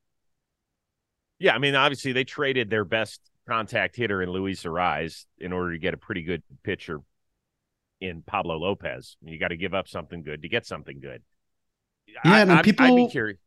Yeah, 1.39 1.55
I 1.55 1.59
mean, 1.59 1.75
obviously 1.75 2.13
they 2.13 2.25
traded 2.25 2.71
their 2.71 2.87
best 2.87 3.21
contact 3.49 3.97
hitter 3.97 4.23
in 4.23 4.31
Luis 4.31 4.63
Arraez 4.65 5.25
in 5.39 5.53
order 5.53 5.73
to 5.73 5.79
get 5.79 5.95
a 5.95 5.97
pretty 5.97 6.23
good 6.23 6.43
pitcher 6.63 7.01
in 8.01 8.23
Pablo 8.23 8.59
Lopez. 8.59 9.17
You 9.23 9.39
got 9.39 9.49
to 9.49 9.57
give 9.57 9.75
up 9.75 9.89
something 9.89 10.23
good 10.23 10.43
to 10.43 10.49
get 10.49 10.67
something 10.67 11.01
good. 11.01 11.23
Yeah, 12.25 12.57
I, 12.59 12.63
people. 12.63 12.87
I'd 12.87 12.97
be 12.97 13.09
curious. 13.09 13.39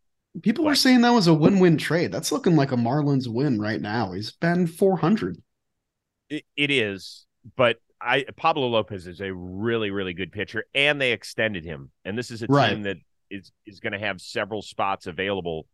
People 0.41 0.65
were 0.65 0.75
saying 0.75 1.01
that 1.01 1.09
was 1.09 1.27
a 1.27 1.33
win-win 1.33 1.77
trade. 1.77 2.11
That's 2.11 2.31
looking 2.31 2.55
like 2.55 2.71
a 2.71 2.75
Marlins 2.75 3.27
win 3.27 3.59
right 3.59 3.81
now. 3.81 4.11
He's 4.11 4.31
been 4.31 4.67
400. 4.67 5.41
it, 6.29 6.43
it 6.55 6.71
is, 6.71 7.25
but 7.55 7.77
I 7.99 8.25
Pablo 8.37 8.67
Lopez 8.67 9.07
is 9.07 9.21
a 9.21 9.33
really 9.33 9.91
really 9.91 10.13
good 10.13 10.31
pitcher, 10.31 10.65
and 10.73 11.01
they 11.01 11.11
extended 11.11 11.65
him. 11.65 11.91
And 12.05 12.17
this 12.17 12.31
is 12.31 12.43
a 12.43 12.47
right. 12.47 12.69
team 12.69 12.83
that 12.83 12.97
is 13.29 13.51
is 13.65 13.79
going 13.79 13.93
to 13.93 13.99
have 13.99 14.21
several 14.21 14.61
spots 14.61 15.07
available 15.07 15.67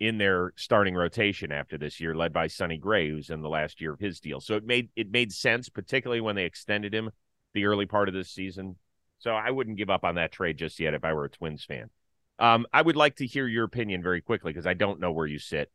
in 0.00 0.16
their 0.16 0.52
starting 0.56 0.94
rotation 0.94 1.52
after 1.52 1.76
this 1.76 2.00
year, 2.00 2.14
led 2.14 2.32
by 2.32 2.46
Sonny 2.46 2.78
Gray, 2.78 3.10
who's 3.10 3.28
in 3.28 3.42
the 3.42 3.48
last 3.50 3.80
year 3.80 3.92
of 3.92 4.00
his 4.00 4.18
deal. 4.18 4.40
So 4.40 4.56
it 4.56 4.64
made 4.64 4.88
it 4.96 5.10
made 5.10 5.30
sense, 5.30 5.68
particularly 5.68 6.22
when 6.22 6.34
they 6.34 6.44
extended 6.44 6.94
him 6.94 7.10
the 7.52 7.66
early 7.66 7.86
part 7.86 8.08
of 8.08 8.14
this 8.14 8.30
season. 8.30 8.76
So 9.18 9.32
I 9.32 9.50
wouldn't 9.50 9.76
give 9.76 9.90
up 9.90 10.02
on 10.02 10.14
that 10.14 10.32
trade 10.32 10.56
just 10.56 10.80
yet 10.80 10.94
if 10.94 11.04
I 11.04 11.12
were 11.12 11.26
a 11.26 11.30
Twins 11.30 11.64
fan. 11.64 11.90
Um, 12.38 12.66
I 12.72 12.80
would 12.80 12.96
like 12.96 13.16
to 13.16 13.26
hear 13.26 13.46
your 13.46 13.64
opinion 13.64 14.02
very 14.02 14.22
quickly 14.22 14.50
because 14.50 14.66
I 14.66 14.72
don't 14.72 14.98
know 14.98 15.12
where 15.12 15.26
you 15.26 15.38
sit. 15.38 15.70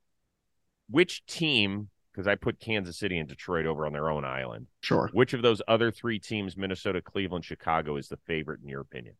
Which 0.90 1.24
team? 1.28 1.90
Because 2.12 2.28
I 2.28 2.36
put 2.36 2.60
Kansas 2.60 2.98
City 2.98 3.20
and 3.20 3.28
Detroit 3.28 3.66
over 3.68 3.86
on 3.86 3.94
their 3.94 4.10
own 4.10 4.26
island. 4.26 4.68
Sure. 4.82 5.10
Which 5.14 5.34
of 5.34 5.42
those 5.42 5.62
other 5.68 5.92
three 5.92 6.18
teams, 6.18 6.58
Minnesota, 6.58 7.02
Cleveland, 7.02 7.46
Chicago, 7.46 7.98
is 7.98 8.08
the 8.08 8.18
favorite 8.26 8.62
in 8.64 8.70
your 8.70 8.82
opinion? 8.82 9.16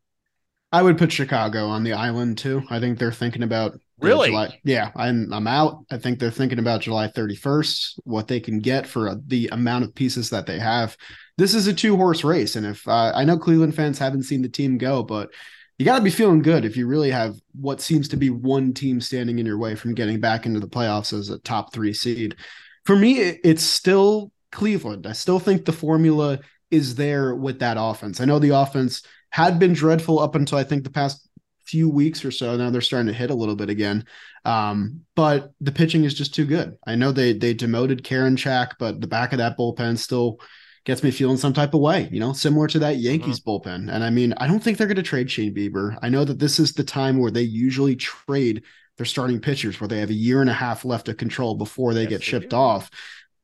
I 0.76 0.82
would 0.82 0.98
put 0.98 1.10
Chicago 1.10 1.68
on 1.68 1.84
the 1.84 1.94
island 1.94 2.38
too. 2.38 2.62
I 2.70 2.82
think 2.82 3.00
they're 3.00 3.10
thinking 3.10 3.44
about 3.44 3.80
really. 4.02 4.28
July, 4.28 4.60
yeah, 4.66 4.92
I'm 4.98 5.32
I'm 5.32 5.48
out. 5.48 5.86
I 5.90 5.98
think 5.98 6.20
they're 6.20 6.30
thinking 6.30 6.60
about 6.60 6.82
July 6.82 7.08
31st, 7.08 8.00
what 8.04 8.28
they 8.28 8.42
can 8.42 8.60
get 8.60 8.86
for 8.86 9.08
a, 9.08 9.16
the 9.26 9.48
amount 9.54 9.86
of 9.86 9.96
pieces 9.96 10.30
that 10.32 10.46
they 10.46 10.60
have. 10.60 10.98
This 11.38 11.56
is 11.56 11.68
a 11.68 11.74
two 11.74 11.96
horse 11.96 12.26
race, 12.26 12.58
and 12.58 12.66
if 12.66 12.86
uh, 12.90 13.14
I 13.16 13.24
know 13.24 13.38
Cleveland 13.38 13.74
fans 13.74 13.98
haven't 13.98 14.24
seen 14.24 14.42
the 14.42 14.50
team 14.50 14.78
go, 14.78 15.02
but 15.02 15.30
you 15.78 15.86
got 15.86 16.00
to 16.00 16.04
be 16.04 16.10
feeling 16.10 16.42
good 16.42 16.66
if 16.66 16.76
you 16.76 16.88
really 16.88 17.12
have 17.12 17.38
what 17.54 17.80
seems 17.80 18.10
to 18.10 18.18
be 18.18 18.30
one 18.30 18.74
team 18.74 19.00
standing 19.00 19.40
in 19.40 19.46
your 19.46 19.58
way 19.58 19.76
from 19.76 19.96
getting 19.96 20.20
back 20.20 20.46
into 20.46 20.60
the 20.60 20.68
playoffs 20.68 21.18
as 21.18 21.30
a 21.30 21.40
top 21.40 21.72
three 21.72 21.94
seed. 21.94 22.36
For 22.84 22.98
me, 22.98 23.20
it's 23.20 23.64
still 23.64 24.30
Cleveland. 24.52 25.08
I 25.08 25.14
still 25.14 25.40
think 25.40 25.64
the 25.64 25.72
formula 25.72 26.40
is 26.70 26.96
there 26.96 27.34
with 27.34 27.60
that 27.60 27.78
offense. 27.80 28.20
I 28.20 28.26
know 28.26 28.40
the 28.40 28.50
offense 28.50 29.04
had 29.36 29.60
been 29.60 29.74
dreadful 29.74 30.18
up 30.18 30.36
until 30.36 30.58
I 30.58 30.64
think 30.64 30.86
the 30.86 30.90
past 30.90 31.28
few 31.66 31.90
weeks 31.90 32.24
or 32.24 32.32
so. 32.32 32.56
Now 32.56 32.70
they're 32.70 32.80
starting 32.80 33.08
to 33.08 33.14
hit 33.14 33.32
a 33.32 33.36
little 33.36 33.58
bit 33.58 33.70
again. 33.70 34.06
Um, 34.46 35.02
but 35.14 35.52
the 35.60 35.74
pitching 35.74 36.06
is 36.06 36.14
just 36.14 36.34
too 36.34 36.46
good. 36.46 36.78
I 36.88 36.96
know 36.96 37.12
they 37.12 37.34
they 37.34 37.54
demoted 37.54 38.02
Karinchak, 38.02 38.76
but 38.80 39.02
the 39.02 39.08
back 39.08 39.34
of 39.34 39.40
that 39.40 39.58
bullpen 39.58 39.98
still 39.98 40.40
gets 40.86 41.04
me 41.04 41.12
feeling 41.12 41.36
some 41.36 41.52
type 41.52 41.74
of 41.74 41.82
way, 41.82 42.08
you 42.14 42.20
know, 42.22 42.32
similar 42.32 42.68
to 42.68 42.80
that 42.80 42.96
Yankees 42.96 43.42
mm-hmm. 43.42 43.70
bullpen. 43.70 43.94
And 43.94 44.06
I 44.06 44.10
mean, 44.10 44.34
I 44.38 44.48
don't 44.48 44.64
think 44.64 44.78
they're 44.78 44.88
going 44.88 44.96
to 44.96 45.04
trade 45.04 45.30
Shane 45.30 45.54
Bieber. 45.54 45.98
I 46.02 46.08
know 46.08 46.24
that 46.24 46.40
this 46.40 46.58
is 46.58 46.72
the 46.72 46.86
time 46.86 47.18
where 47.18 47.32
they 47.32 47.42
usually 47.42 47.98
trade 47.98 48.64
their 48.96 49.06
starting 49.06 49.42
pitchers, 49.42 49.82
where 49.82 49.90
they 49.90 50.00
have 50.00 50.12
a 50.12 50.14
year 50.14 50.40
and 50.40 50.50
a 50.50 50.54
half 50.54 50.86
left 50.86 51.10
of 51.10 51.18
control 51.18 51.56
before 51.56 51.94
they 51.94 52.04
yes, 52.04 52.10
get 52.10 52.24
shipped 52.24 52.52
they 52.52 52.56
off. 52.56 52.90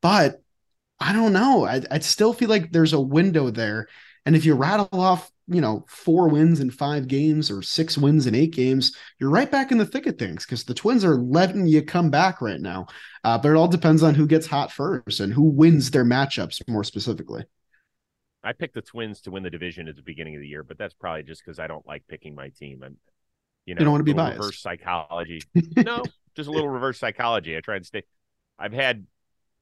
But 0.00 0.40
I 0.98 1.12
don't 1.12 1.34
know. 1.34 1.66
I, 1.66 1.82
I 1.90 1.98
still 1.98 2.32
feel 2.32 2.48
like 2.48 2.72
there's 2.72 2.94
a 2.94 3.00
window 3.00 3.50
there. 3.50 3.88
And 4.24 4.36
if 4.36 4.44
you 4.44 4.54
rattle 4.54 4.88
off, 4.92 5.30
you 5.48 5.60
know, 5.60 5.84
four 5.88 6.28
wins 6.28 6.60
in 6.60 6.70
five 6.70 7.08
games 7.08 7.50
or 7.50 7.62
six 7.62 7.98
wins 7.98 8.26
in 8.26 8.34
eight 8.34 8.52
games, 8.52 8.96
you're 9.18 9.30
right 9.30 9.50
back 9.50 9.72
in 9.72 9.78
the 9.78 9.86
thick 9.86 10.06
of 10.06 10.16
things 10.16 10.46
because 10.46 10.64
the 10.64 10.74
Twins 10.74 11.04
are 11.04 11.16
letting 11.16 11.66
you 11.66 11.82
come 11.82 12.10
back 12.10 12.40
right 12.40 12.60
now. 12.60 12.86
Uh, 13.24 13.36
but 13.36 13.50
it 13.50 13.56
all 13.56 13.68
depends 13.68 14.02
on 14.02 14.14
who 14.14 14.26
gets 14.26 14.46
hot 14.46 14.70
first 14.70 15.20
and 15.20 15.32
who 15.32 15.42
wins 15.42 15.90
their 15.90 16.04
matchups 16.04 16.66
more 16.68 16.84
specifically. 16.84 17.44
I 18.44 18.52
picked 18.52 18.74
the 18.74 18.82
Twins 18.82 19.20
to 19.22 19.30
win 19.30 19.42
the 19.42 19.50
division 19.50 19.88
at 19.88 19.96
the 19.96 20.02
beginning 20.02 20.36
of 20.36 20.40
the 20.40 20.48
year, 20.48 20.64
but 20.64 20.78
that's 20.78 20.94
probably 20.94 21.22
just 21.22 21.44
because 21.44 21.58
I 21.58 21.66
don't 21.66 21.86
like 21.86 22.04
picking 22.08 22.34
my 22.34 22.48
team. 22.48 22.82
And 22.82 22.96
you 23.66 23.74
know, 23.74 23.80
you 23.80 23.84
don't 23.84 23.92
want 23.92 24.00
to 24.00 24.04
be 24.04 24.12
biased. 24.12 24.38
Reverse 24.38 24.60
psychology. 24.60 25.42
no, 25.76 26.02
just 26.34 26.48
a 26.48 26.52
little 26.52 26.68
reverse 26.68 26.98
psychology. 26.98 27.56
I 27.56 27.60
try 27.60 27.76
and 27.76 27.86
stay. 27.86 28.02
I've 28.58 28.72
had, 28.72 29.06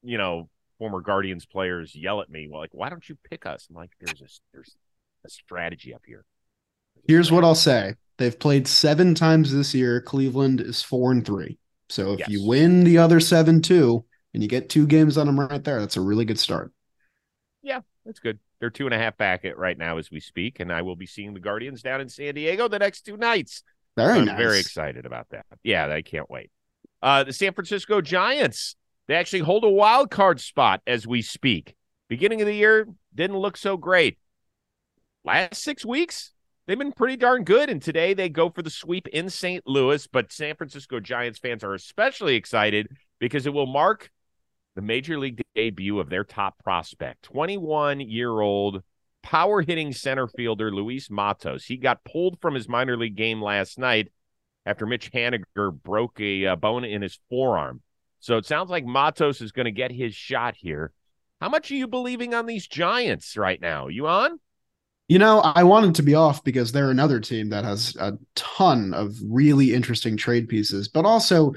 you 0.03 0.17
know, 0.17 0.49
former 0.81 0.99
Guardians 0.99 1.45
players 1.45 1.95
yell 1.95 2.21
at 2.21 2.29
me, 2.31 2.47
well, 2.49 2.59
like, 2.59 2.73
why 2.73 2.89
don't 2.89 3.07
you 3.07 3.15
pick 3.29 3.45
us? 3.45 3.67
I'm 3.69 3.75
like, 3.75 3.91
there's 3.99 4.19
a 4.19 4.25
there's 4.51 4.75
a 5.23 5.29
strategy 5.29 5.93
up 5.93 6.01
here. 6.07 6.25
Here's 7.07 7.31
what 7.31 7.43
I'll 7.43 7.53
say. 7.53 7.93
They've 8.17 8.37
played 8.37 8.67
seven 8.67 9.13
times 9.13 9.53
this 9.53 9.75
year. 9.75 10.01
Cleveland 10.01 10.59
is 10.59 10.81
four 10.81 11.11
and 11.11 11.23
three. 11.23 11.59
So 11.89 12.13
if 12.13 12.21
yes. 12.21 12.29
you 12.29 12.47
win 12.47 12.83
the 12.83 12.97
other 12.97 13.19
seven 13.19 13.61
too, 13.61 14.03
and 14.33 14.41
you 14.41 14.49
get 14.49 14.69
two 14.69 14.87
games 14.87 15.19
on 15.19 15.27
them 15.27 15.39
right 15.39 15.63
there, 15.63 15.79
that's 15.79 15.97
a 15.97 16.01
really 16.01 16.25
good 16.25 16.39
start. 16.39 16.71
Yeah, 17.61 17.81
that's 18.03 18.19
good. 18.19 18.39
They're 18.59 18.71
two 18.71 18.87
and 18.87 18.95
a 18.95 18.97
half 18.97 19.15
back 19.17 19.45
at 19.45 19.59
right 19.59 19.77
now 19.77 19.99
as 19.99 20.09
we 20.09 20.19
speak, 20.19 20.59
and 20.59 20.71
I 20.71 20.81
will 20.81 20.95
be 20.95 21.05
seeing 21.05 21.35
the 21.35 21.39
Guardians 21.39 21.83
down 21.83 22.01
in 22.01 22.09
San 22.09 22.33
Diego 22.33 22.67
the 22.67 22.79
next 22.79 23.01
two 23.03 23.17
nights. 23.17 23.61
Very 23.95 24.17
I'm 24.17 24.25
nice. 24.25 24.37
very 24.37 24.59
excited 24.59 25.05
about 25.05 25.29
that. 25.29 25.45
Yeah, 25.63 25.91
I 25.91 26.01
can't 26.01 26.29
wait. 26.29 26.49
Uh, 27.03 27.23
the 27.23 27.33
San 27.33 27.53
Francisco 27.53 28.01
Giants 28.01 28.75
they 29.07 29.15
actually 29.15 29.39
hold 29.39 29.63
a 29.63 29.69
wild 29.69 30.11
card 30.11 30.39
spot 30.39 30.81
as 30.87 31.07
we 31.07 31.21
speak. 31.21 31.75
Beginning 32.07 32.41
of 32.41 32.47
the 32.47 32.55
year 32.55 32.87
didn't 33.13 33.37
look 33.37 33.57
so 33.57 33.77
great. 33.77 34.17
Last 35.23 35.61
six 35.61 35.85
weeks, 35.85 36.33
they've 36.65 36.77
been 36.77 36.91
pretty 36.91 37.17
darn 37.17 37.43
good. 37.43 37.69
And 37.69 37.81
today 37.81 38.13
they 38.13 38.29
go 38.29 38.49
for 38.49 38.61
the 38.61 38.69
sweep 38.69 39.07
in 39.09 39.29
St. 39.29 39.65
Louis. 39.65 40.07
But 40.07 40.31
San 40.31 40.55
Francisco 40.55 40.99
Giants 40.99 41.39
fans 41.39 41.63
are 41.63 41.73
especially 41.73 42.35
excited 42.35 42.87
because 43.19 43.45
it 43.45 43.53
will 43.53 43.67
mark 43.67 44.09
the 44.75 44.81
major 44.81 45.19
league 45.19 45.41
debut 45.55 45.99
of 45.99 46.09
their 46.09 46.23
top 46.23 46.61
prospect, 46.63 47.23
21 47.23 47.99
year 47.99 48.39
old 48.39 48.83
power 49.21 49.61
hitting 49.61 49.93
center 49.93 50.27
fielder 50.27 50.71
Luis 50.71 51.09
Matos. 51.09 51.65
He 51.65 51.77
got 51.77 52.03
pulled 52.03 52.39
from 52.41 52.55
his 52.55 52.67
minor 52.67 52.97
league 52.97 53.15
game 53.15 53.41
last 53.41 53.77
night 53.77 54.11
after 54.65 54.85
Mitch 54.85 55.11
Haniger 55.11 55.71
broke 55.71 56.19
a 56.19 56.47
uh, 56.47 56.55
bone 56.55 56.83
in 56.83 57.01
his 57.01 57.19
forearm. 57.29 57.81
So 58.21 58.37
it 58.37 58.45
sounds 58.45 58.69
like 58.69 58.85
Matos 58.85 59.41
is 59.41 59.51
going 59.51 59.65
to 59.65 59.71
get 59.71 59.91
his 59.91 60.15
shot 60.15 60.55
here. 60.55 60.93
How 61.41 61.49
much 61.49 61.71
are 61.71 61.75
you 61.75 61.87
believing 61.87 62.33
on 62.33 62.45
these 62.45 62.67
Giants 62.67 63.35
right 63.35 63.59
now? 63.59 63.87
You 63.87 64.07
on? 64.07 64.39
You 65.07 65.19
know, 65.19 65.39
I 65.39 65.63
wanted 65.63 65.95
to 65.95 66.03
be 66.03 66.15
off 66.15 66.43
because 66.43 66.71
they're 66.71 66.91
another 66.91 67.19
team 67.19 67.49
that 67.49 67.65
has 67.65 67.95
a 67.97 68.13
ton 68.35 68.93
of 68.93 69.15
really 69.25 69.73
interesting 69.73 70.15
trade 70.15 70.47
pieces, 70.47 70.87
but 70.87 71.03
also, 71.03 71.53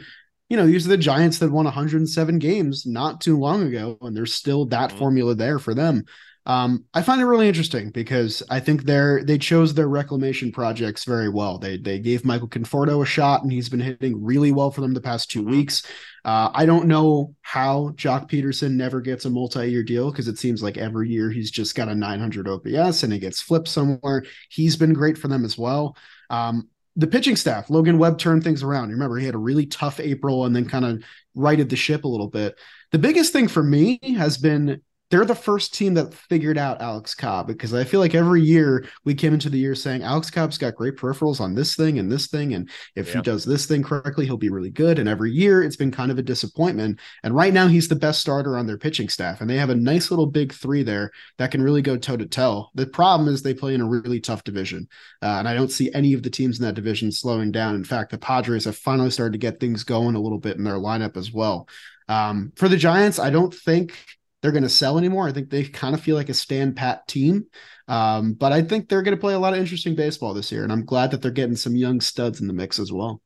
you 0.48 0.57
know, 0.57 0.66
these 0.66 0.87
are 0.87 0.88
the 0.88 0.96
Giants 0.96 1.38
that 1.38 1.53
won 1.53 1.66
107 1.66 2.38
games 2.38 2.87
not 2.87 3.20
too 3.20 3.38
long 3.38 3.62
ago, 3.62 3.98
and 4.00 4.16
there's 4.16 4.35
still 4.35 4.64
that 4.66 4.88
mm-hmm. 4.88 4.98
formula 4.98 5.35
there 5.35 5.59
for 5.59 5.74
them. 5.74 6.05
Um, 6.46 6.85
I 6.92 7.00
find 7.00 7.22
it 7.22 7.26
really 7.26 7.48
interesting 7.48 7.90
because 7.90 8.42
I 8.50 8.61
think 8.61 8.83
they're 8.83 9.24
they 9.24 9.38
chose 9.38 9.72
their 9.72 9.88
reclamation 9.88 10.52
projects 10.52 11.04
very 11.04 11.30
well. 11.30 11.59
They 11.59 11.78
they 11.78 11.98
gave 11.98 12.24
Michael 12.24 12.48
Conforto 12.48 13.02
a 13.02 13.07
shot, 13.07 13.42
and 13.42 13.50
he's 13.50 13.70
been 13.70 13.80
hitting 13.80 14.22
really 14.22 14.52
well 14.52 14.70
for 14.70 14.83
them 14.83 14.92
the 14.92 15.00
past 15.00 15.30
2 15.30 15.40
mm-hmm. 15.40 15.50
weeks. 15.50 15.83
Uh, 16.24 16.50
I 16.52 16.66
don't 16.66 16.87
know 16.87 17.35
how 17.42 17.90
Joc 17.96 18.30
Pederson 18.30 18.72
never 18.72 19.00
gets 19.00 19.24
a 19.24 19.30
multi-year 19.30 19.83
deal 19.83 20.11
because 20.11 20.28
it 20.28 20.38
seems 20.38 20.62
like 20.62 20.76
every 20.76 21.09
year 21.11 21.30
he's 21.30 21.50
just 21.50 21.74
got 21.74 21.88
a 21.88 21.94
900 21.94 22.48
OPS 22.48 23.02
and 23.02 23.12
he 23.12 23.18
gets 23.18 23.40
flipped 23.40 23.68
somewhere. 23.68 24.24
He's 24.48 24.76
been 24.76 24.94
great 24.94 25.18
for 25.18 25.28
them 25.28 25.44
as 25.44 25.59
well. 25.59 25.96
Um, 26.30 26.68
the 26.96 27.07
pitching 27.07 27.37
staff, 27.37 27.70
Logan 27.70 27.98
Webb 27.98 28.18
turned 28.18 28.44
things 28.44 28.62
around. 28.62 28.88
You 28.88 28.94
remember 28.94 29.16
he 29.16 29.26
had 29.26 29.35
a 29.35 29.38
really 29.38 29.66
tough 29.66 29.98
April 29.98 30.44
and 30.44 30.54
then 30.54 30.68
kind 30.68 30.85
of 30.85 31.02
righted 31.35 31.68
the 31.68 31.76
ship 31.76 32.04
a 32.04 32.09
little 32.09 32.28
bit. 32.28 32.59
The 32.92 32.98
biggest 32.98 33.33
thing 33.33 33.48
for 33.48 33.62
me 33.62 33.98
has 34.16 34.38
been 34.38 34.80
they're 35.11 35.25
the 35.25 35.35
first 35.35 35.75
team 35.75 35.95
that 35.95 36.14
figured 36.14 36.57
out 36.59 36.81
Alex 36.81 37.14
Cobb 37.14 37.47
because 37.47 37.75
I 37.75 37.85
feel 37.85 38.01
like 38.01 38.14
every 38.14 38.43
year 38.43 38.87
we 39.05 39.14
came 39.14 39.35
into 39.35 39.51
the 39.51 39.59
year 39.59 39.75
saying 39.75 40.03
Alex 40.03 40.31
Cobb's 40.31 40.59
got 40.59 40.75
great 40.75 40.97
peripherals 40.97 41.40
on 41.40 41.55
this 41.55 41.77
thing 41.77 41.99
and 41.99 42.11
this 42.11 42.29
thing. 42.29 42.55
And 42.55 42.71
if 42.97 43.09
yeah. 43.09 43.17
he 43.17 43.23
does 43.23 43.45
this 43.45 43.67
thing 43.67 43.83
correctly, 43.83 44.25
he'll 44.25 44.37
be 44.37 44.49
really 44.49 44.71
good. 44.71 44.99
And 44.99 45.09
every 45.09 45.31
year 45.31 45.62
it's 45.62 45.77
been 45.77 45.90
kind 45.90 46.11
of 46.11 46.19
a 46.19 46.23
disappointment. 46.23 46.99
And 47.23 47.35
right 47.35 47.53
now 47.53 47.69
he's 47.69 47.87
the 47.87 47.97
best 47.97 48.21
starter 48.21 48.57
on 48.57 48.67
their 48.67 48.79
pitching 48.79 49.09
staff. 49.09 49.40
And 49.40 49.49
they 49.49 49.59
have 49.59 49.71
a 49.71 49.75
nice 49.75 50.11
little 50.11 50.27
big 50.27 50.53
three 50.53 50.83
there 50.83 51.11
that 51.38 51.51
can 51.51 51.62
really 51.62 51.83
go 51.83 51.97
toe 51.97 52.17
to 52.17 52.27
toe. 52.27 52.69
The 52.75 52.87
problem 52.87 53.29
is 53.29 53.43
they 53.43 53.55
play 53.55 53.75
in 53.75 53.83
a 53.83 53.88
really 53.88 54.21
tough 54.21 54.43
division. 54.43 54.88
Uh, 55.23 55.37
and 55.38 55.49
I 55.49 55.55
don't 55.55 55.71
see 55.71 55.93
any 55.93 56.14
of 56.14 56.23
the 56.23 56.31
teams 56.31 56.59
in 56.59 56.64
that 56.64 56.75
division 56.75 57.12
slowing 57.12 57.53
down. 57.53 57.75
In 57.75 57.85
fact, 57.85 58.11
the 58.11 58.19
Padres 58.19 58.64
have 58.64 58.77
finally 58.77 59.11
started 59.11 59.33
to 59.33 59.38
get 59.38 59.61
things 59.61 59.85
going 59.85 60.14
a 60.14 60.21
little 60.21 60.38
bit 60.38 60.57
in 60.57 60.64
their 60.64 60.75
lineup 60.75 61.17
as 61.17 61.33
well. 61.33 61.69
Um, 62.09 62.53
for 62.57 62.69
the 62.69 62.77
Giants, 62.77 63.19
I 63.19 63.31
don't 63.31 63.55
think 63.55 63.97
they're 64.44 64.52
going 64.52 64.62
to 64.62 64.68
sell 64.68 64.98
anymore. 64.98 65.26
I 65.26 65.33
think 65.33 65.48
they 65.48 65.64
kind 65.64 65.94
of 65.94 66.02
feel 66.02 66.16
like 66.16 66.28
a 66.28 66.35
stand 66.35 66.76
pat 66.76 67.09
team. 67.09 67.46
Um, 67.88 68.35
but 68.35 68.52
I 68.52 68.61
think 68.61 68.90
they're 68.90 69.00
going 69.00 69.16
to 69.16 69.20
play 69.20 69.33
a 69.33 69.38
lot 69.38 69.54
of 69.54 69.59
interesting 69.59 69.94
baseball 69.94 70.35
this 70.35 70.52
year. 70.52 70.64
And 70.64 70.70
I'm 70.70 70.85
glad 70.85 71.12
that 71.12 71.22
they're 71.22 71.30
getting 71.30 71.57
some 71.57 71.74
young 71.74 72.02
studs 72.02 72.42
in 72.42 72.46
the 72.46 72.52
mix 72.52 72.78
as 72.78 72.92
well. 72.92 73.22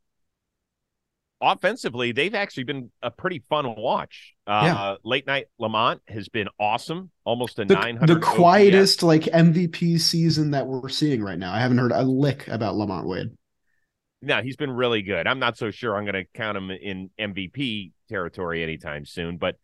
Offensively, 1.40 2.12
they've 2.12 2.36
actually 2.36 2.62
been 2.62 2.92
a 3.02 3.10
pretty 3.10 3.42
fun 3.50 3.74
watch. 3.74 4.34
Uh, 4.46 4.62
yeah. 4.64 4.94
Late 5.02 5.26
night 5.26 5.46
LaMonte 5.60 5.98
has 6.06 6.28
been 6.28 6.46
awesome, 6.60 7.10
almost 7.24 7.58
a 7.58 7.64
the, 7.64 7.74
900. 7.74 8.14
The 8.14 8.20
quietest 8.24 8.98
OPS. 8.98 9.02
like 9.02 9.22
MVP 9.22 9.98
season 9.98 10.52
that 10.52 10.68
we're 10.68 10.88
seeing 10.88 11.20
right 11.20 11.38
now. 11.38 11.52
I 11.52 11.58
haven't 11.58 11.78
heard 11.78 11.90
a 11.90 12.04
lick 12.04 12.46
about 12.46 12.76
LaMonte 12.76 13.06
Wade. 13.06 13.30
No, 14.22 14.40
he's 14.40 14.56
been 14.56 14.70
really 14.70 15.02
good. 15.02 15.26
I'm 15.26 15.40
not 15.40 15.56
so 15.56 15.72
sure 15.72 15.96
I'm 15.96 16.04
going 16.04 16.14
to 16.14 16.26
count 16.32 16.56
him 16.56 16.70
in 16.70 17.10
MVP 17.18 17.90
territory 18.08 18.62
anytime 18.62 19.04
soon, 19.04 19.36
but 19.36 19.56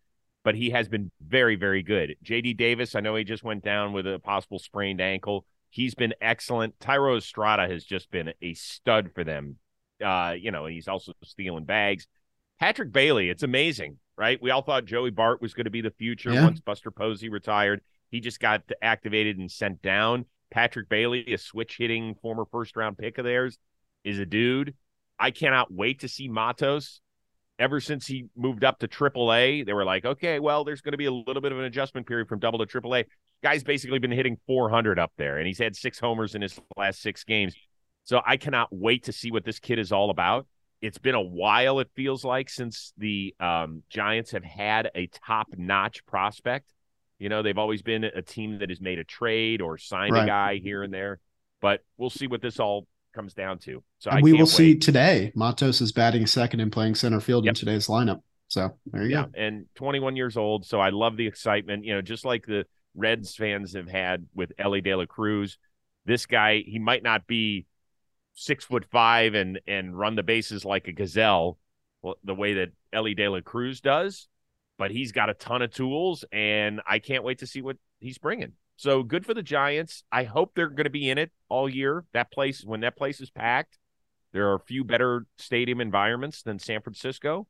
but 0.45 0.55
he 0.55 0.71
has 0.71 0.89
been 0.89 1.11
very, 1.27 1.57
very 1.57 1.83
good. 1.83 2.17
JD 2.23 2.57
Davis, 2.57 2.95
I 2.95 3.01
know 3.01 3.17
he 3.17 3.25
just 3.25 3.43
went 3.43 3.65
down 3.65 3.93
with 3.93 4.07
a 4.07 4.19
possible 4.19 4.59
sprained 4.59 5.01
ankle. 5.01 5.47
He's 5.71 5.95
been 5.95 6.15
excellent. 6.21 6.79
Thairo 6.79 7.17
Estrada 7.17 7.67
has 7.67 7.83
just 7.83 8.11
been 8.11 8.33
a 8.41 8.55
stud 8.55 9.11
for 9.15 9.25
them. 9.25 9.57
Uh, 10.05 10.35
you 10.39 10.51
know, 10.51 10.67
he's 10.67 10.87
also 10.87 11.13
stealing 11.25 11.65
bags. 11.65 12.07
Patrick 12.61 12.93
Bailey, 12.93 13.31
it's 13.31 13.43
amazing, 13.43 13.97
right? 14.17 14.41
We 14.41 14.51
all 14.51 14.63
thought 14.63 14.85
Joey 14.85 15.11
Bart 15.11 15.41
was 15.43 15.55
going 15.55 15.65
to 15.65 15.71
be 15.71 15.81
the 15.81 15.91
future 15.91 16.33
yeah. 16.33 16.45
once 16.45 16.61
Buster 16.61 16.91
Posey 16.91 17.31
retired. 17.31 17.81
He 18.11 18.21
just 18.21 18.39
got 18.39 18.63
activated 18.83 19.39
and 19.39 19.51
sent 19.51 19.83
down. 19.83 20.27
Patrick 20.51 20.89
Bailey, 20.89 21.33
a 21.33 21.39
switch 21.39 21.79
hitting 21.79 22.15
former 22.23 22.45
first 22.53 22.77
round 22.77 22.99
pick 22.99 23.19
of 23.19 23.25
theirs, 23.25 23.59
is 24.05 24.19
a 24.19 24.27
dude. 24.27 24.75
I 25.19 25.31
cannot 25.31 25.73
wait 25.73 26.01
to 26.01 26.09
see 26.09 26.29
Matos 26.29 27.01
ever 27.59 27.81
since 27.81 28.07
he 28.07 28.27
moved 28.37 28.65
up 28.65 28.79
to 28.81 28.89
AAA, 28.89 29.65
they 29.65 29.73
were 29.73 29.85
like, 29.85 30.05
okay, 30.05 30.41
well, 30.41 30.65
there's 30.65 30.81
going 30.81 30.93
to 30.93 30.99
be 30.99 31.07
a 31.07 31.13
little 31.13 31.41
bit 31.41 31.53
of 31.53 31.59
an 31.59 31.65
adjustment 31.65 32.07
period 32.07 32.29
from 32.29 32.39
double 32.39 32.65
to 32.65 32.67
AAA. 32.67 33.05
Guy's 33.43 33.63
basically 33.63 33.99
been 33.99 34.11
hitting 34.11 34.39
400 34.47 34.99
up 34.99 35.13
there, 35.17 35.39
and 35.39 35.47
he's 35.47 35.59
had 35.59 35.77
six 35.77 35.99
homers 35.99 36.35
in 36.35 36.43
his 36.43 36.59
last 36.77 37.01
six 37.01 37.25
games. 37.25 37.55
So 38.05 38.21
I 38.27 38.37
cannot 38.37 38.69
wait 38.71 39.05
to 39.05 39.13
see 39.13 39.31
what 39.31 39.45
this 39.45 39.59
kid 39.59 39.79
is 39.79 39.93
all 39.93 40.11
about. 40.11 40.47
It's 40.81 40.99
been 40.99 41.15
a 41.15 41.23
while, 41.23 41.79
it 41.81 41.89
feels 41.95 42.25
like, 42.25 42.51
since 42.51 42.93
the 42.99 43.35
um, 43.41 43.83
Giants 43.89 44.33
have 44.33 44.45
had 44.45 44.91
a 44.95 45.07
top 45.07 45.49
notch 45.57 46.05
prospect. 46.05 46.71
You 47.19 47.29
know, 47.29 47.43
they've 47.43 47.57
always 47.57 47.81
been 47.81 48.05
a 48.05 48.21
team 48.21 48.59
that 48.59 48.69
has 48.69 48.81
made 48.81 48.99
a 48.99 49.05
trade 49.05 49.63
or 49.63 49.79
signed 49.79 50.13
right. 50.13 50.25
a 50.25 50.27
guy 50.27 50.57
here 50.57 50.83
and 50.83 50.93
there. 50.93 51.21
But 51.63 51.81
we'll 51.97 52.11
see 52.11 52.27
what 52.27 52.43
this 52.43 52.61
all 52.61 52.87
comes 53.15 53.35
down 53.35 53.59
to. 53.61 53.83
So 53.99 54.11
we 54.21 54.33
will 54.33 54.41
wait. 54.41 54.49
see 54.49 54.77
today. 54.77 55.33
Matos 55.35 55.81
is 55.81 55.93
batting 55.93 56.27
second 56.27 56.61
and 56.61 56.73
playing 56.73 56.95
center 56.97 57.21
field 57.21 57.45
yep. 57.45 57.53
in 57.53 57.55
today's 57.55 57.87
lineup. 57.87 58.21
So 58.49 58.77
there 58.87 59.05
you 59.05 59.11
yeah, 59.11 59.25
go. 59.25 59.31
And 59.37 59.67
21 59.77 60.17
years 60.17 60.37
old. 60.37 60.67
So 60.67 60.81
I 60.81 60.91
love 60.91 61.17
the 61.17 61.27
excitement. 61.27 61.85
You 61.85 61.95
know, 61.95 62.03
just 62.03 62.25
like 62.25 62.47
the 62.47 62.67
Reds 62.95 63.35
fans 63.35 63.75
have 63.75 63.89
had 63.89 64.27
with 64.35 64.53
Elly 64.59 64.81
De 64.81 64.95
La 64.95 65.07
Cruz. 65.07 65.59
This 66.05 66.27
guy, 66.27 66.63
he 66.67 66.79
might 66.79 67.03
not 67.03 67.27
be 67.27 67.67
six 68.35 68.65
foot 68.65 68.85
five 68.91 69.35
and 69.35 69.61
and 69.67 69.97
run 69.97 70.17
the 70.17 70.23
bases 70.23 70.65
like 70.65 70.89
a 70.89 70.93
gazelle, 70.93 71.59
well, 72.03 72.17
the 72.25 72.35
way 72.35 72.55
that 72.55 72.73
Elly 72.93 73.15
De 73.15 73.29
La 73.29 73.41
Cruz 73.41 73.81
does, 73.81 74.29
but 74.79 74.91
he's 74.91 75.13
got 75.13 75.31
a 75.31 75.35
ton 75.35 75.63
of 75.63 75.73
tools, 75.73 76.25
and 76.33 76.81
I 76.87 76.99
can't 76.99 77.25
wait 77.25 77.39
to 77.39 77.47
see 77.47 77.63
what 77.63 77.77
he's 78.01 78.19
bringing. 78.19 78.53
So 78.77 79.03
good 79.03 79.25
for 79.25 79.35
the 79.35 79.43
Giants. 79.43 80.03
I 80.11 80.25
hope 80.25 80.53
they're 80.55 80.69
going 80.69 80.85
to 80.85 80.91
be 80.91 81.09
in 81.09 81.19
it 81.19 81.31
all 81.49 81.69
year. 81.69 82.05
That 82.13 82.33
place, 82.33 82.65
when 82.65 82.81
that 82.81 82.97
place 82.97 83.21
is 83.21 83.31
packed, 83.31 83.79
there 84.33 84.51
are 84.51 84.55
a 84.55 84.61
few 84.61 84.85
better 84.85 85.27
stadium 85.39 85.81
environments 85.81 86.43
than 86.43 86.59
San 86.59 86.83
Francisco. 86.83 87.47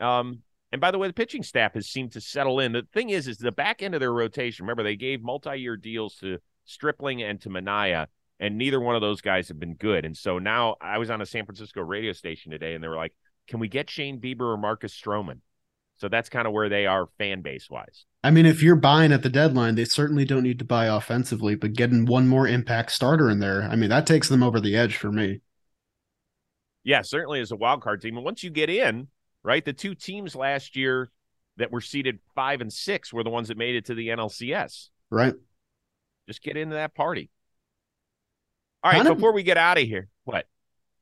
Um, 0.00 0.42
and 0.72 0.80
by 0.80 0.90
the 0.90 0.98
way, 0.98 1.06
the 1.06 1.14
pitching 1.14 1.44
staff 1.44 1.74
has 1.74 1.86
seemed 1.86 2.12
to 2.12 2.20
settle 2.20 2.58
in. 2.58 2.72
The 2.72 2.86
thing 2.92 3.10
is, 3.10 3.28
is 3.28 3.38
the 3.38 3.52
back 3.52 3.80
end 3.82 3.94
of 3.94 4.00
their 4.00 4.12
rotation. 4.12 4.64
Remember, 4.64 4.82
they 4.82 4.96
gave 4.96 5.22
multi-year 5.22 5.76
deals 5.76 6.16
to 6.16 6.38
Stripling 6.64 7.22
and 7.22 7.40
to 7.42 7.48
Manaea, 7.48 8.08
and 8.40 8.58
neither 8.58 8.80
one 8.80 8.96
of 8.96 9.00
those 9.00 9.20
guys 9.20 9.46
have 9.48 9.60
been 9.60 9.74
good. 9.74 10.04
And 10.04 10.16
so 10.16 10.40
now 10.40 10.74
I 10.80 10.98
was 10.98 11.10
on 11.10 11.22
a 11.22 11.26
San 11.26 11.46
Francisco 11.46 11.80
radio 11.80 12.12
station 12.12 12.50
today, 12.50 12.74
and 12.74 12.82
they 12.82 12.88
were 12.88 12.96
like, 12.96 13.14
"Can 13.46 13.60
we 13.60 13.68
get 13.68 13.88
Shane 13.88 14.20
Bieber 14.20 14.52
or 14.52 14.56
Marcus 14.56 14.92
Stroman?" 14.92 15.42
So 15.98 16.08
that's 16.08 16.28
kind 16.28 16.46
of 16.46 16.52
where 16.52 16.68
they 16.68 16.86
are 16.86 17.08
fan 17.18 17.40
base 17.40 17.70
wise. 17.70 18.04
I 18.22 18.30
mean, 18.30 18.44
if 18.44 18.62
you're 18.62 18.76
buying 18.76 19.12
at 19.12 19.22
the 19.22 19.30
deadline, 19.30 19.76
they 19.76 19.84
certainly 19.84 20.24
don't 20.24 20.42
need 20.42 20.58
to 20.58 20.64
buy 20.64 20.86
offensively, 20.86 21.54
but 21.54 21.72
getting 21.72 22.04
one 22.04 22.28
more 22.28 22.46
impact 22.46 22.92
starter 22.92 23.30
in 23.30 23.38
there, 23.38 23.62
I 23.62 23.76
mean, 23.76 23.90
that 23.90 24.06
takes 24.06 24.28
them 24.28 24.42
over 24.42 24.60
the 24.60 24.76
edge 24.76 24.96
for 24.96 25.10
me. 25.10 25.40
Yeah, 26.84 27.02
certainly 27.02 27.40
as 27.40 27.50
a 27.50 27.56
wild 27.56 27.82
card 27.82 28.02
team. 28.02 28.16
And 28.16 28.24
once 28.24 28.42
you 28.42 28.50
get 28.50 28.68
in, 28.68 29.08
right, 29.42 29.64
the 29.64 29.72
two 29.72 29.94
teams 29.94 30.36
last 30.36 30.76
year 30.76 31.10
that 31.56 31.72
were 31.72 31.80
seeded 31.80 32.18
five 32.34 32.60
and 32.60 32.72
six 32.72 33.12
were 33.12 33.24
the 33.24 33.30
ones 33.30 33.48
that 33.48 33.56
made 33.56 33.74
it 33.74 33.86
to 33.86 33.94
the 33.94 34.08
NLCS. 34.08 34.90
Right. 35.10 35.34
Just 36.28 36.42
get 36.42 36.56
into 36.56 36.74
that 36.74 36.94
party. 36.94 37.30
All 38.84 38.92
right, 38.92 39.02
kind 39.02 39.14
before 39.14 39.30
of, 39.30 39.34
we 39.34 39.42
get 39.42 39.56
out 39.56 39.78
of 39.78 39.84
here, 39.84 40.08
what? 40.24 40.46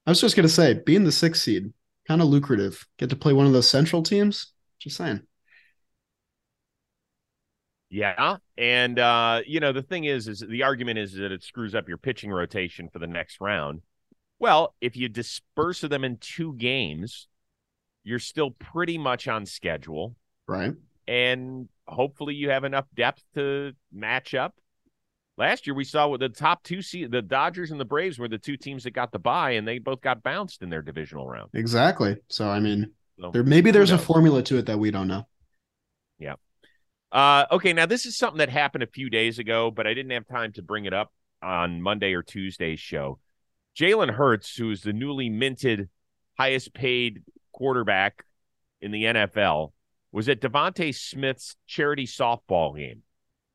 I 0.06 0.10
was 0.10 0.20
just 0.20 0.36
going 0.36 0.46
to 0.46 0.52
say, 0.52 0.74
being 0.74 1.04
the 1.04 1.12
sixth 1.12 1.42
seed, 1.42 1.72
kind 2.06 2.22
of 2.22 2.28
lucrative. 2.28 2.86
Get 2.98 3.10
to 3.10 3.16
play 3.16 3.32
one 3.32 3.46
of 3.46 3.52
those 3.52 3.68
central 3.68 4.02
teams. 4.02 4.53
Just 4.84 4.98
saying. 4.98 5.22
Yeah, 7.88 8.36
and 8.58 8.98
uh, 8.98 9.40
you 9.46 9.60
know 9.60 9.72
the 9.72 9.82
thing 9.82 10.04
is, 10.04 10.28
is 10.28 10.44
the 10.46 10.62
argument 10.62 10.98
is 10.98 11.14
that 11.14 11.32
it 11.32 11.42
screws 11.42 11.74
up 11.74 11.88
your 11.88 11.96
pitching 11.96 12.30
rotation 12.30 12.90
for 12.92 12.98
the 12.98 13.06
next 13.06 13.40
round. 13.40 13.80
Well, 14.38 14.74
if 14.82 14.94
you 14.94 15.08
disperse 15.08 15.80
them 15.80 16.04
in 16.04 16.18
two 16.18 16.52
games, 16.54 17.28
you're 18.02 18.18
still 18.18 18.50
pretty 18.50 18.98
much 18.98 19.26
on 19.26 19.46
schedule, 19.46 20.16
right? 20.46 20.74
And 21.08 21.70
hopefully, 21.86 22.34
you 22.34 22.50
have 22.50 22.64
enough 22.64 22.86
depth 22.94 23.22
to 23.36 23.72
match 23.90 24.34
up 24.34 24.54
Last 25.36 25.66
year 25.66 25.74
we 25.74 25.84
saw 25.84 26.08
with 26.08 26.20
the 26.20 26.28
top 26.28 26.62
two 26.62 26.80
see 26.80 27.06
the 27.06 27.22
Dodgers 27.22 27.72
and 27.72 27.80
the 27.80 27.84
Braves 27.84 28.18
were 28.18 28.28
the 28.28 28.38
two 28.38 28.56
teams 28.56 28.84
that 28.84 28.92
got 28.92 29.10
the 29.10 29.18
bye, 29.18 29.52
and 29.52 29.66
they 29.66 29.78
both 29.78 30.00
got 30.00 30.22
bounced 30.22 30.62
in 30.62 30.70
their 30.70 30.82
divisional 30.82 31.26
round. 31.26 31.50
Exactly. 31.54 32.16
So 32.28 32.48
I 32.48 32.60
mean, 32.60 32.92
so, 33.20 33.30
there 33.30 33.42
maybe 33.42 33.70
there's 33.70 33.90
a 33.90 33.98
formula 33.98 34.42
to 34.44 34.58
it 34.58 34.66
that 34.66 34.78
we 34.78 34.90
don't 34.90 35.08
know. 35.08 35.26
Yeah. 36.18 36.34
Uh, 37.12 37.46
okay, 37.52 37.72
now 37.72 37.86
this 37.86 38.06
is 38.06 38.16
something 38.16 38.38
that 38.38 38.48
happened 38.48 38.82
a 38.82 38.88
few 38.88 39.08
days 39.10 39.38
ago, 39.38 39.70
but 39.70 39.86
I 39.86 39.94
didn't 39.94 40.12
have 40.12 40.26
time 40.26 40.52
to 40.52 40.62
bring 40.62 40.84
it 40.84 40.92
up 40.92 41.12
on 41.42 41.80
Monday 41.80 42.12
or 42.14 42.22
Tuesday's 42.22 42.80
show. 42.80 43.18
Jalen 43.76 44.10
Hurts, 44.10 44.56
who 44.56 44.70
is 44.70 44.82
the 44.82 44.92
newly 44.92 45.28
minted 45.28 45.88
highest 46.38 46.74
paid 46.74 47.22
quarterback 47.52 48.24
in 48.80 48.90
the 48.90 49.04
NFL, 49.04 49.72
was 50.12 50.28
at 50.28 50.40
DeVonta 50.40 50.94
Smith's 50.94 51.56
charity 51.66 52.06
softball 52.06 52.76
game 52.76 53.02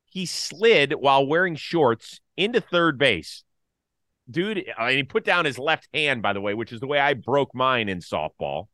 he 0.09 0.25
slid 0.25 0.93
while 0.93 1.25
wearing 1.25 1.55
shorts 1.55 2.19
into 2.35 2.59
third 2.59 2.97
base. 2.97 3.43
Dude, 4.29 4.63
mean, 4.79 4.97
he 4.97 5.03
put 5.03 5.23
down 5.23 5.45
his 5.45 5.57
left 5.57 5.87
hand, 5.93 6.21
by 6.21 6.33
the 6.33 6.41
way, 6.41 6.53
which 6.53 6.71
is 6.71 6.79
the 6.79 6.87
way 6.87 6.99
I 6.99 7.13
broke 7.13 7.55
mine 7.55 7.89
in 7.89 7.99
softball. 7.99 8.67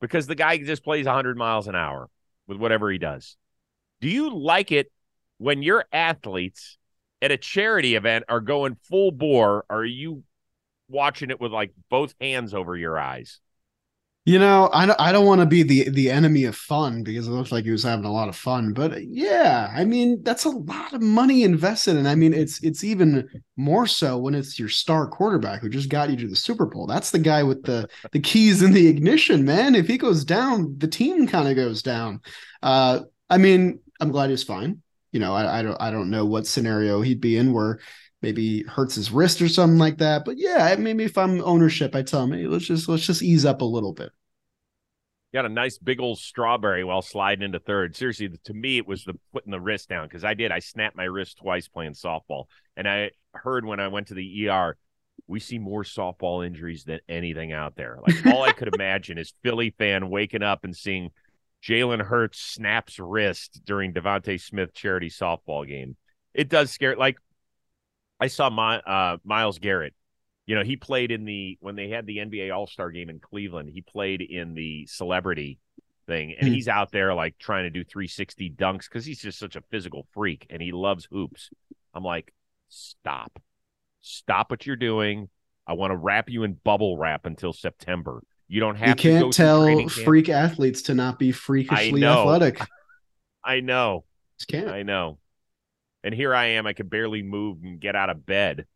Because 0.00 0.26
the 0.26 0.34
guy 0.34 0.58
just 0.58 0.84
plays 0.84 1.06
100 1.06 1.36
miles 1.36 1.66
an 1.66 1.74
hour 1.74 2.08
with 2.46 2.58
whatever 2.58 2.90
he 2.90 2.98
does. 2.98 3.36
Do 4.00 4.08
you 4.08 4.34
like 4.34 4.70
it 4.70 4.92
when 5.38 5.62
your 5.62 5.84
athletes 5.92 6.78
at 7.20 7.32
a 7.32 7.36
charity 7.36 7.94
event 7.94 8.24
are 8.28 8.40
going 8.40 8.76
full 8.84 9.10
bore? 9.10 9.64
Or 9.68 9.78
are 9.78 9.84
you 9.84 10.22
watching 10.88 11.30
it 11.30 11.40
with 11.40 11.52
like 11.52 11.72
both 11.90 12.14
hands 12.20 12.54
over 12.54 12.76
your 12.76 12.98
eyes? 12.98 13.40
You 14.28 14.38
know, 14.38 14.68
I 14.74 14.84
don't, 14.84 15.00
I 15.00 15.10
don't 15.10 15.24
want 15.24 15.40
to 15.40 15.46
be 15.46 15.62
the 15.62 15.88
the 15.88 16.10
enemy 16.10 16.44
of 16.44 16.54
fun 16.54 17.02
because 17.02 17.26
it 17.26 17.30
looks 17.30 17.50
like 17.50 17.64
he 17.64 17.70
was 17.70 17.82
having 17.82 18.04
a 18.04 18.12
lot 18.12 18.28
of 18.28 18.36
fun. 18.36 18.74
But 18.74 19.02
yeah, 19.06 19.72
I 19.74 19.86
mean, 19.86 20.22
that's 20.22 20.44
a 20.44 20.50
lot 20.50 20.92
of 20.92 21.00
money 21.00 21.44
invested, 21.44 21.96
and 21.96 22.06
I 22.06 22.14
mean, 22.14 22.34
it's 22.34 22.62
it's 22.62 22.84
even 22.84 23.26
more 23.56 23.86
so 23.86 24.18
when 24.18 24.34
it's 24.34 24.58
your 24.58 24.68
star 24.68 25.06
quarterback 25.08 25.62
who 25.62 25.70
just 25.70 25.88
got 25.88 26.10
you 26.10 26.16
to 26.18 26.28
the 26.28 26.36
Super 26.36 26.66
Bowl. 26.66 26.86
That's 26.86 27.10
the 27.10 27.18
guy 27.18 27.42
with 27.42 27.62
the 27.62 27.88
the 28.12 28.20
keys 28.20 28.60
in 28.60 28.72
the 28.72 28.86
ignition, 28.88 29.46
man. 29.46 29.74
If 29.74 29.86
he 29.86 29.96
goes 29.96 30.26
down, 30.26 30.76
the 30.76 30.88
team 30.88 31.26
kind 31.26 31.48
of 31.48 31.56
goes 31.56 31.80
down. 31.80 32.20
Uh, 32.62 33.04
I 33.30 33.38
mean, 33.38 33.80
I'm 33.98 34.10
glad 34.10 34.28
he's 34.28 34.44
fine. 34.44 34.82
You 35.10 35.20
know, 35.20 35.32
I, 35.32 35.60
I 35.60 35.62
don't 35.62 35.80
I 35.80 35.90
don't 35.90 36.10
know 36.10 36.26
what 36.26 36.46
scenario 36.46 37.00
he'd 37.00 37.22
be 37.22 37.38
in 37.38 37.54
where 37.54 37.80
maybe 38.22 38.62
hurts 38.64 38.94
his 38.94 39.10
wrist 39.10 39.40
or 39.40 39.48
something 39.48 39.78
like 39.78 39.98
that. 39.98 40.24
But 40.24 40.38
yeah, 40.38 40.74
maybe 40.78 41.04
if 41.04 41.16
I'm 41.16 41.42
ownership, 41.42 41.94
I 41.94 42.02
tell 42.02 42.24
him, 42.24 42.32
hey, 42.32 42.46
let's 42.46 42.66
just 42.66 42.88
let's 42.88 43.06
just 43.06 43.22
ease 43.22 43.44
up 43.44 43.60
a 43.60 43.66
little 43.66 43.92
bit. 43.92 44.10
Got 45.34 45.44
a 45.44 45.50
nice 45.50 45.76
big 45.76 46.00
old 46.00 46.18
strawberry 46.18 46.84
while 46.84 47.02
sliding 47.02 47.44
into 47.44 47.60
third. 47.60 47.94
Seriously, 47.94 48.30
to 48.44 48.54
me, 48.54 48.78
it 48.78 48.86
was 48.86 49.04
the 49.04 49.14
putting 49.32 49.50
the 49.50 49.60
wrist 49.60 49.88
down 49.88 50.06
because 50.06 50.24
I 50.24 50.34
did. 50.34 50.50
I 50.50 50.60
snapped 50.60 50.96
my 50.96 51.04
wrist 51.04 51.38
twice 51.38 51.68
playing 51.68 51.92
softball, 51.92 52.44
and 52.76 52.88
I 52.88 53.10
heard 53.34 53.66
when 53.66 53.78
I 53.78 53.88
went 53.88 54.08
to 54.08 54.14
the 54.14 54.48
ER, 54.48 54.76
we 55.26 55.38
see 55.38 55.58
more 55.58 55.82
softball 55.82 56.46
injuries 56.46 56.84
than 56.84 57.00
anything 57.08 57.52
out 57.52 57.76
there. 57.76 57.98
Like 58.06 58.26
all 58.34 58.42
I 58.42 58.52
could 58.52 58.74
imagine 58.74 59.18
is 59.18 59.34
Philly 59.42 59.74
fan 59.76 60.08
waking 60.08 60.42
up 60.42 60.64
and 60.64 60.74
seeing 60.74 61.10
Jalen 61.62 62.00
Hurts 62.00 62.40
snaps 62.40 62.98
wrist 62.98 63.60
during 63.64 63.92
DeVonta 63.92 64.40
Smith 64.40 64.72
charity 64.72 65.10
softball 65.10 65.68
game. 65.68 65.96
It 66.32 66.48
does 66.48 66.70
scare. 66.70 66.96
Like 66.96 67.18
I 68.20 68.26
saw 68.26 68.50
my 68.50 68.78
uh, 68.78 69.18
Myles 69.24 69.58
Garrett 69.58 69.94
you 70.48 70.54
know, 70.54 70.64
he 70.64 70.76
played 70.76 71.10
in 71.10 71.26
the 71.26 71.58
when 71.60 71.76
they 71.76 71.90
had 71.90 72.06
the 72.06 72.16
NBA 72.16 72.56
All 72.56 72.66
Star 72.66 72.90
game 72.90 73.10
in 73.10 73.20
Cleveland. 73.20 73.68
He 73.70 73.82
played 73.82 74.22
in 74.22 74.54
the 74.54 74.86
celebrity 74.86 75.58
thing, 76.06 76.30
and 76.32 76.46
mm-hmm. 76.46 76.54
he's 76.54 76.68
out 76.68 76.90
there 76.90 77.12
like 77.12 77.36
trying 77.38 77.64
to 77.64 77.70
do 77.70 77.84
360 77.84 78.54
dunks 78.56 78.84
because 78.88 79.04
he's 79.04 79.20
just 79.20 79.38
such 79.38 79.56
a 79.56 79.60
physical 79.70 80.06
freak 80.14 80.46
and 80.48 80.62
he 80.62 80.72
loves 80.72 81.06
hoops. 81.10 81.50
I'm 81.92 82.02
like, 82.02 82.32
stop, 82.70 83.38
stop 84.00 84.50
what 84.50 84.64
you're 84.64 84.76
doing. 84.76 85.28
I 85.66 85.74
want 85.74 85.90
to 85.90 85.98
wrap 85.98 86.30
you 86.30 86.44
in 86.44 86.54
bubble 86.54 86.96
wrap 86.96 87.26
until 87.26 87.52
September. 87.52 88.22
You 88.48 88.60
don't 88.60 88.76
have. 88.76 88.96
To. 88.96 89.02
You 89.02 89.20
can't 89.20 89.32
tell 89.34 89.86
freak 89.90 90.30
athletes 90.30 90.80
to 90.82 90.94
not 90.94 91.18
be 91.18 91.30
freakishly 91.30 92.02
athletic. 92.02 92.58
I 93.44 93.60
know. 93.60 94.06
Just 94.38 94.48
can't. 94.48 94.70
I 94.70 94.82
know. 94.82 95.18
And 96.04 96.14
here 96.14 96.34
I 96.34 96.46
am. 96.46 96.66
I 96.66 96.72
could 96.72 96.90
barely 96.90 97.22
move 97.22 97.58
and 97.62 97.80
get 97.80 97.96
out 97.96 98.10
of 98.10 98.24
bed. 98.24 98.66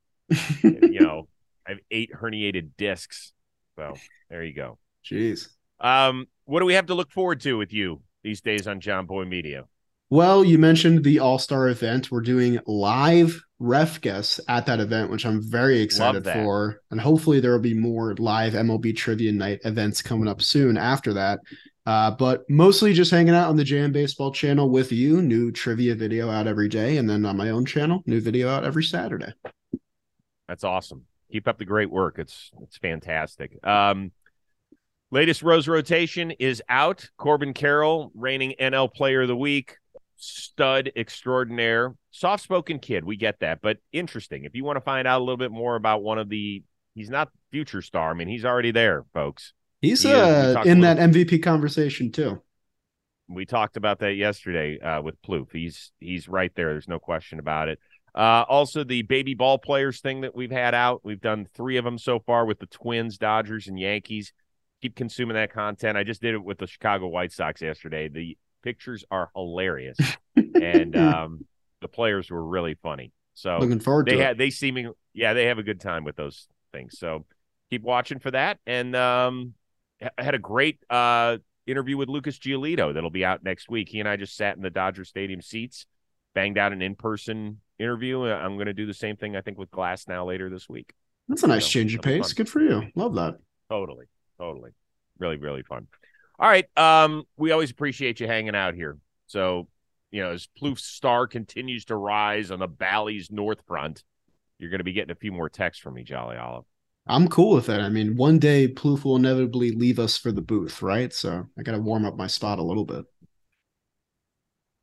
you 0.62 1.00
know, 1.00 1.28
I 1.66 1.70
have 1.70 1.78
eight 1.90 2.10
herniated 2.12 2.70
discs. 2.76 3.32
So 3.76 3.94
there 4.28 4.42
you 4.42 4.54
go. 4.54 4.78
Jeez. 5.04 5.48
Um, 5.80 6.26
what 6.44 6.60
do 6.60 6.66
we 6.66 6.74
have 6.74 6.86
to 6.86 6.94
look 6.94 7.10
forward 7.10 7.40
to 7.42 7.56
with 7.56 7.72
you 7.72 8.02
these 8.22 8.40
days 8.40 8.66
on 8.66 8.80
Jomboy 8.80 9.28
Media? 9.28 9.64
Well, 10.10 10.44
you 10.44 10.58
mentioned 10.58 11.04
the 11.04 11.20
All 11.20 11.38
Star 11.38 11.68
event. 11.68 12.10
We're 12.10 12.20
doing 12.20 12.58
live 12.66 13.40
ref 13.58 13.98
guests 14.00 14.40
at 14.46 14.66
that 14.66 14.78
event, 14.78 15.10
which 15.10 15.24
I'm 15.24 15.40
very 15.40 15.80
excited 15.80 16.24
for. 16.24 16.82
And 16.90 17.00
hopefully, 17.00 17.40
there 17.40 17.52
will 17.52 17.60
be 17.60 17.72
more 17.72 18.14
live 18.16 18.52
MLB 18.52 18.94
Trivia 18.94 19.32
Night 19.32 19.60
events 19.64 20.02
coming 20.02 20.28
up 20.28 20.42
soon 20.42 20.76
after 20.76 21.14
that. 21.14 21.40
Uh, 21.84 22.12
but 22.12 22.48
mostly 22.48 22.92
just 22.92 23.10
hanging 23.10 23.34
out 23.34 23.48
on 23.48 23.56
the 23.56 23.64
Jam 23.64 23.90
Baseball 23.90 24.30
channel 24.30 24.70
with 24.70 24.92
you. 24.92 25.20
New 25.20 25.50
trivia 25.50 25.94
video 25.94 26.30
out 26.30 26.46
every 26.46 26.68
day. 26.68 26.96
And 26.96 27.10
then 27.10 27.24
on 27.26 27.36
my 27.36 27.50
own 27.50 27.64
channel, 27.64 28.02
new 28.06 28.20
video 28.20 28.48
out 28.48 28.64
every 28.64 28.84
Saturday. 28.84 29.32
That's 30.46 30.64
awesome. 30.64 31.06
Keep 31.30 31.48
up 31.48 31.58
the 31.58 31.64
great 31.64 31.90
work. 31.90 32.18
It's 32.18 32.50
it's 32.62 32.76
fantastic. 32.76 33.58
Um, 33.66 34.12
latest 35.10 35.42
Rose 35.42 35.66
rotation 35.66 36.30
is 36.32 36.62
out. 36.68 37.08
Corbin 37.16 37.54
Carroll, 37.54 38.12
reigning 38.14 38.54
NL 38.60 38.92
Player 38.92 39.22
of 39.22 39.28
the 39.28 39.36
Week, 39.36 39.76
stud 40.16 40.92
extraordinaire, 40.94 41.94
soft 42.10 42.44
spoken 42.44 42.78
kid. 42.78 43.04
We 43.04 43.16
get 43.16 43.40
that, 43.40 43.60
but 43.60 43.78
interesting. 43.92 44.44
If 44.44 44.54
you 44.54 44.62
want 44.62 44.76
to 44.76 44.82
find 44.82 45.08
out 45.08 45.20
a 45.20 45.24
little 45.24 45.36
bit 45.36 45.50
more 45.50 45.74
about 45.74 46.02
one 46.02 46.18
of 46.18 46.28
the, 46.28 46.62
he's 46.94 47.10
not 47.10 47.30
future 47.50 47.82
star. 47.82 48.10
I 48.10 48.14
mean, 48.14 48.28
he's 48.28 48.44
already 48.44 48.70
there, 48.70 49.04
folks. 49.14 49.52
He's 49.82 50.02
he 50.04 50.12
uh, 50.12 50.62
in 50.62 50.80
that 50.80 50.96
MVP 50.96 51.42
conversation 51.42 52.12
too. 52.12 52.40
We 53.28 53.44
talked 53.44 53.76
about 53.76 53.98
that 53.98 54.14
yesterday 54.14 54.78
uh, 54.78 55.02
with 55.02 55.20
Plouffe. 55.22 55.52
He's 55.52 55.92
he's 55.98 56.28
right 56.28 56.52
there. 56.54 56.68
There's 56.68 56.88
no 56.88 57.00
question 57.00 57.40
about 57.40 57.68
it. 57.68 57.78
Uh, 58.14 58.44
also, 58.48 58.84
the 58.84 59.02
baby 59.02 59.34
ball 59.34 59.58
players 59.58 60.00
thing 60.00 60.20
that 60.20 60.36
we've 60.36 60.50
had 60.52 60.74
out. 60.74 61.00
We've 61.02 61.20
done 61.20 61.46
three 61.46 61.78
of 61.78 61.84
them 61.84 61.98
so 61.98 62.20
far 62.20 62.46
with 62.46 62.60
the 62.60 62.66
Twins, 62.66 63.18
Dodgers, 63.18 63.66
and 63.66 63.78
Yankees. 63.78 64.32
Keep 64.82 64.94
consuming 64.94 65.34
that 65.34 65.52
content. 65.52 65.98
I 65.98 66.04
just 66.04 66.22
did 66.22 66.34
it 66.34 66.44
with 66.44 66.58
the 66.58 66.66
Chicago 66.66 67.08
White 67.08 67.32
Sox 67.32 67.60
yesterday. 67.60 68.08
The 68.08 68.36
pictures 68.62 69.04
are 69.10 69.30
hilarious, 69.34 69.98
and 70.36 70.96
um, 70.96 71.44
the 71.80 71.88
players 71.88 72.30
were 72.30 72.44
really 72.44 72.74
funny. 72.82 73.12
So 73.34 73.58
looking 73.58 73.80
forward 73.80 74.06
they 74.06 74.16
to 74.16 74.22
had, 74.22 74.32
it. 74.32 74.38
They 74.38 74.50
seeming, 74.50 74.92
yeah, 75.12 75.32
they 75.32 75.46
have 75.46 75.58
a 75.58 75.62
good 75.64 75.80
time 75.80 76.04
with 76.04 76.16
those 76.16 76.46
things. 76.72 76.98
So 76.98 77.24
keep 77.70 77.82
watching 77.82 78.18
for 78.18 78.30
that. 78.30 78.58
And 78.66 78.94
um, 78.94 79.54
had 80.18 80.34
a 80.34 80.38
great 80.38 80.78
uh, 80.90 81.38
interview 81.66 81.96
with 81.96 82.08
Lucas 82.08 82.38
Giolito 82.38 82.94
that'll 82.94 83.10
be 83.10 83.24
out 83.24 83.42
next 83.42 83.68
week. 83.68 83.88
He 83.88 84.00
and 84.00 84.08
I 84.08 84.16
just 84.16 84.36
sat 84.36 84.56
in 84.56 84.62
the 84.62 84.70
Dodger 84.70 85.04
Stadium 85.04 85.40
seats, 85.40 85.86
banged 86.34 86.58
out 86.58 86.72
an 86.72 86.82
in 86.82 86.94
person 86.94 87.60
interview. 87.78 88.22
Uh, 88.22 88.34
I'm 88.34 88.54
going 88.56 88.66
to 88.66 88.72
do 88.72 88.86
the 88.86 88.94
same 88.94 89.16
thing, 89.16 89.36
I 89.36 89.40
think, 89.40 89.58
with 89.58 89.70
Glasnow 89.70 90.26
later 90.26 90.50
this 90.50 90.68
week. 90.68 90.92
That's 91.28 91.42
a 91.42 91.46
nice 91.46 91.64
so, 91.64 91.70
change 91.70 91.94
of 91.94 92.02
pace. 92.02 92.26
Fun. 92.26 92.34
Good 92.36 92.48
for 92.48 92.60
you. 92.60 92.88
Love 92.94 93.14
that. 93.14 93.38
Totally. 93.70 94.06
Totally. 94.38 94.70
Really, 95.18 95.36
really 95.36 95.62
fun. 95.62 95.86
All 96.38 96.48
right. 96.48 96.66
Um, 96.76 97.24
we 97.36 97.52
always 97.52 97.70
appreciate 97.70 98.18
you 98.20 98.26
hanging 98.26 98.56
out 98.56 98.74
here. 98.74 98.98
So, 99.26 99.68
you 100.10 100.22
know, 100.22 100.32
as 100.32 100.48
Plouffe's 100.58 100.84
star 100.84 101.26
continues 101.26 101.84
to 101.86 101.96
rise 101.96 102.50
on 102.50 102.58
the 102.58 102.66
Bally's 102.66 103.30
North 103.30 103.62
Front, 103.66 104.02
you're 104.58 104.70
going 104.70 104.80
to 104.80 104.84
be 104.84 104.92
getting 104.92 105.12
a 105.12 105.16
few 105.16 105.32
more 105.32 105.48
texts 105.48 105.82
from 105.82 105.94
me, 105.94 106.02
Jolly 106.02 106.36
Olive. 106.36 106.64
I'm 107.06 107.28
cool 107.28 107.54
with 107.54 107.68
it. 107.68 107.80
I 107.80 107.88
mean, 107.88 108.16
one 108.16 108.38
day 108.38 108.68
Plouffe 108.68 109.04
will 109.04 109.16
inevitably 109.16 109.72
leave 109.72 109.98
us 109.98 110.16
for 110.16 110.30
the 110.30 110.40
booth, 110.40 110.82
right? 110.82 111.12
So 111.12 111.46
I 111.58 111.62
got 111.62 111.72
to 111.72 111.80
warm 111.80 112.04
up 112.04 112.16
my 112.16 112.28
spot 112.28 112.58
a 112.58 112.62
little 112.62 112.84
bit. 112.84 113.04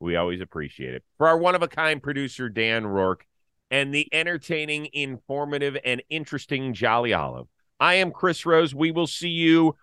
We 0.00 0.16
always 0.16 0.40
appreciate 0.40 0.94
it. 0.94 1.04
For 1.18 1.28
our 1.28 1.38
one 1.38 1.54
of 1.54 1.62
a 1.62 1.68
kind 1.68 2.02
producer, 2.02 2.48
Dan 2.48 2.86
Rourke, 2.86 3.26
and 3.70 3.94
the 3.94 4.08
entertaining, 4.12 4.88
informative, 4.92 5.76
and 5.84 6.02
interesting 6.10 6.74
Jolly 6.74 7.12
Olive, 7.12 7.46
I 7.78 7.94
am 7.94 8.10
Chris 8.10 8.44
Rose. 8.44 8.74
We 8.74 8.90
will 8.90 9.06
see 9.06 9.28
you 9.28 9.76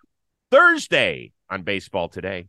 Thursday 0.50 1.32
on 1.48 1.62
Baseball 1.62 2.08
Today. 2.08 2.48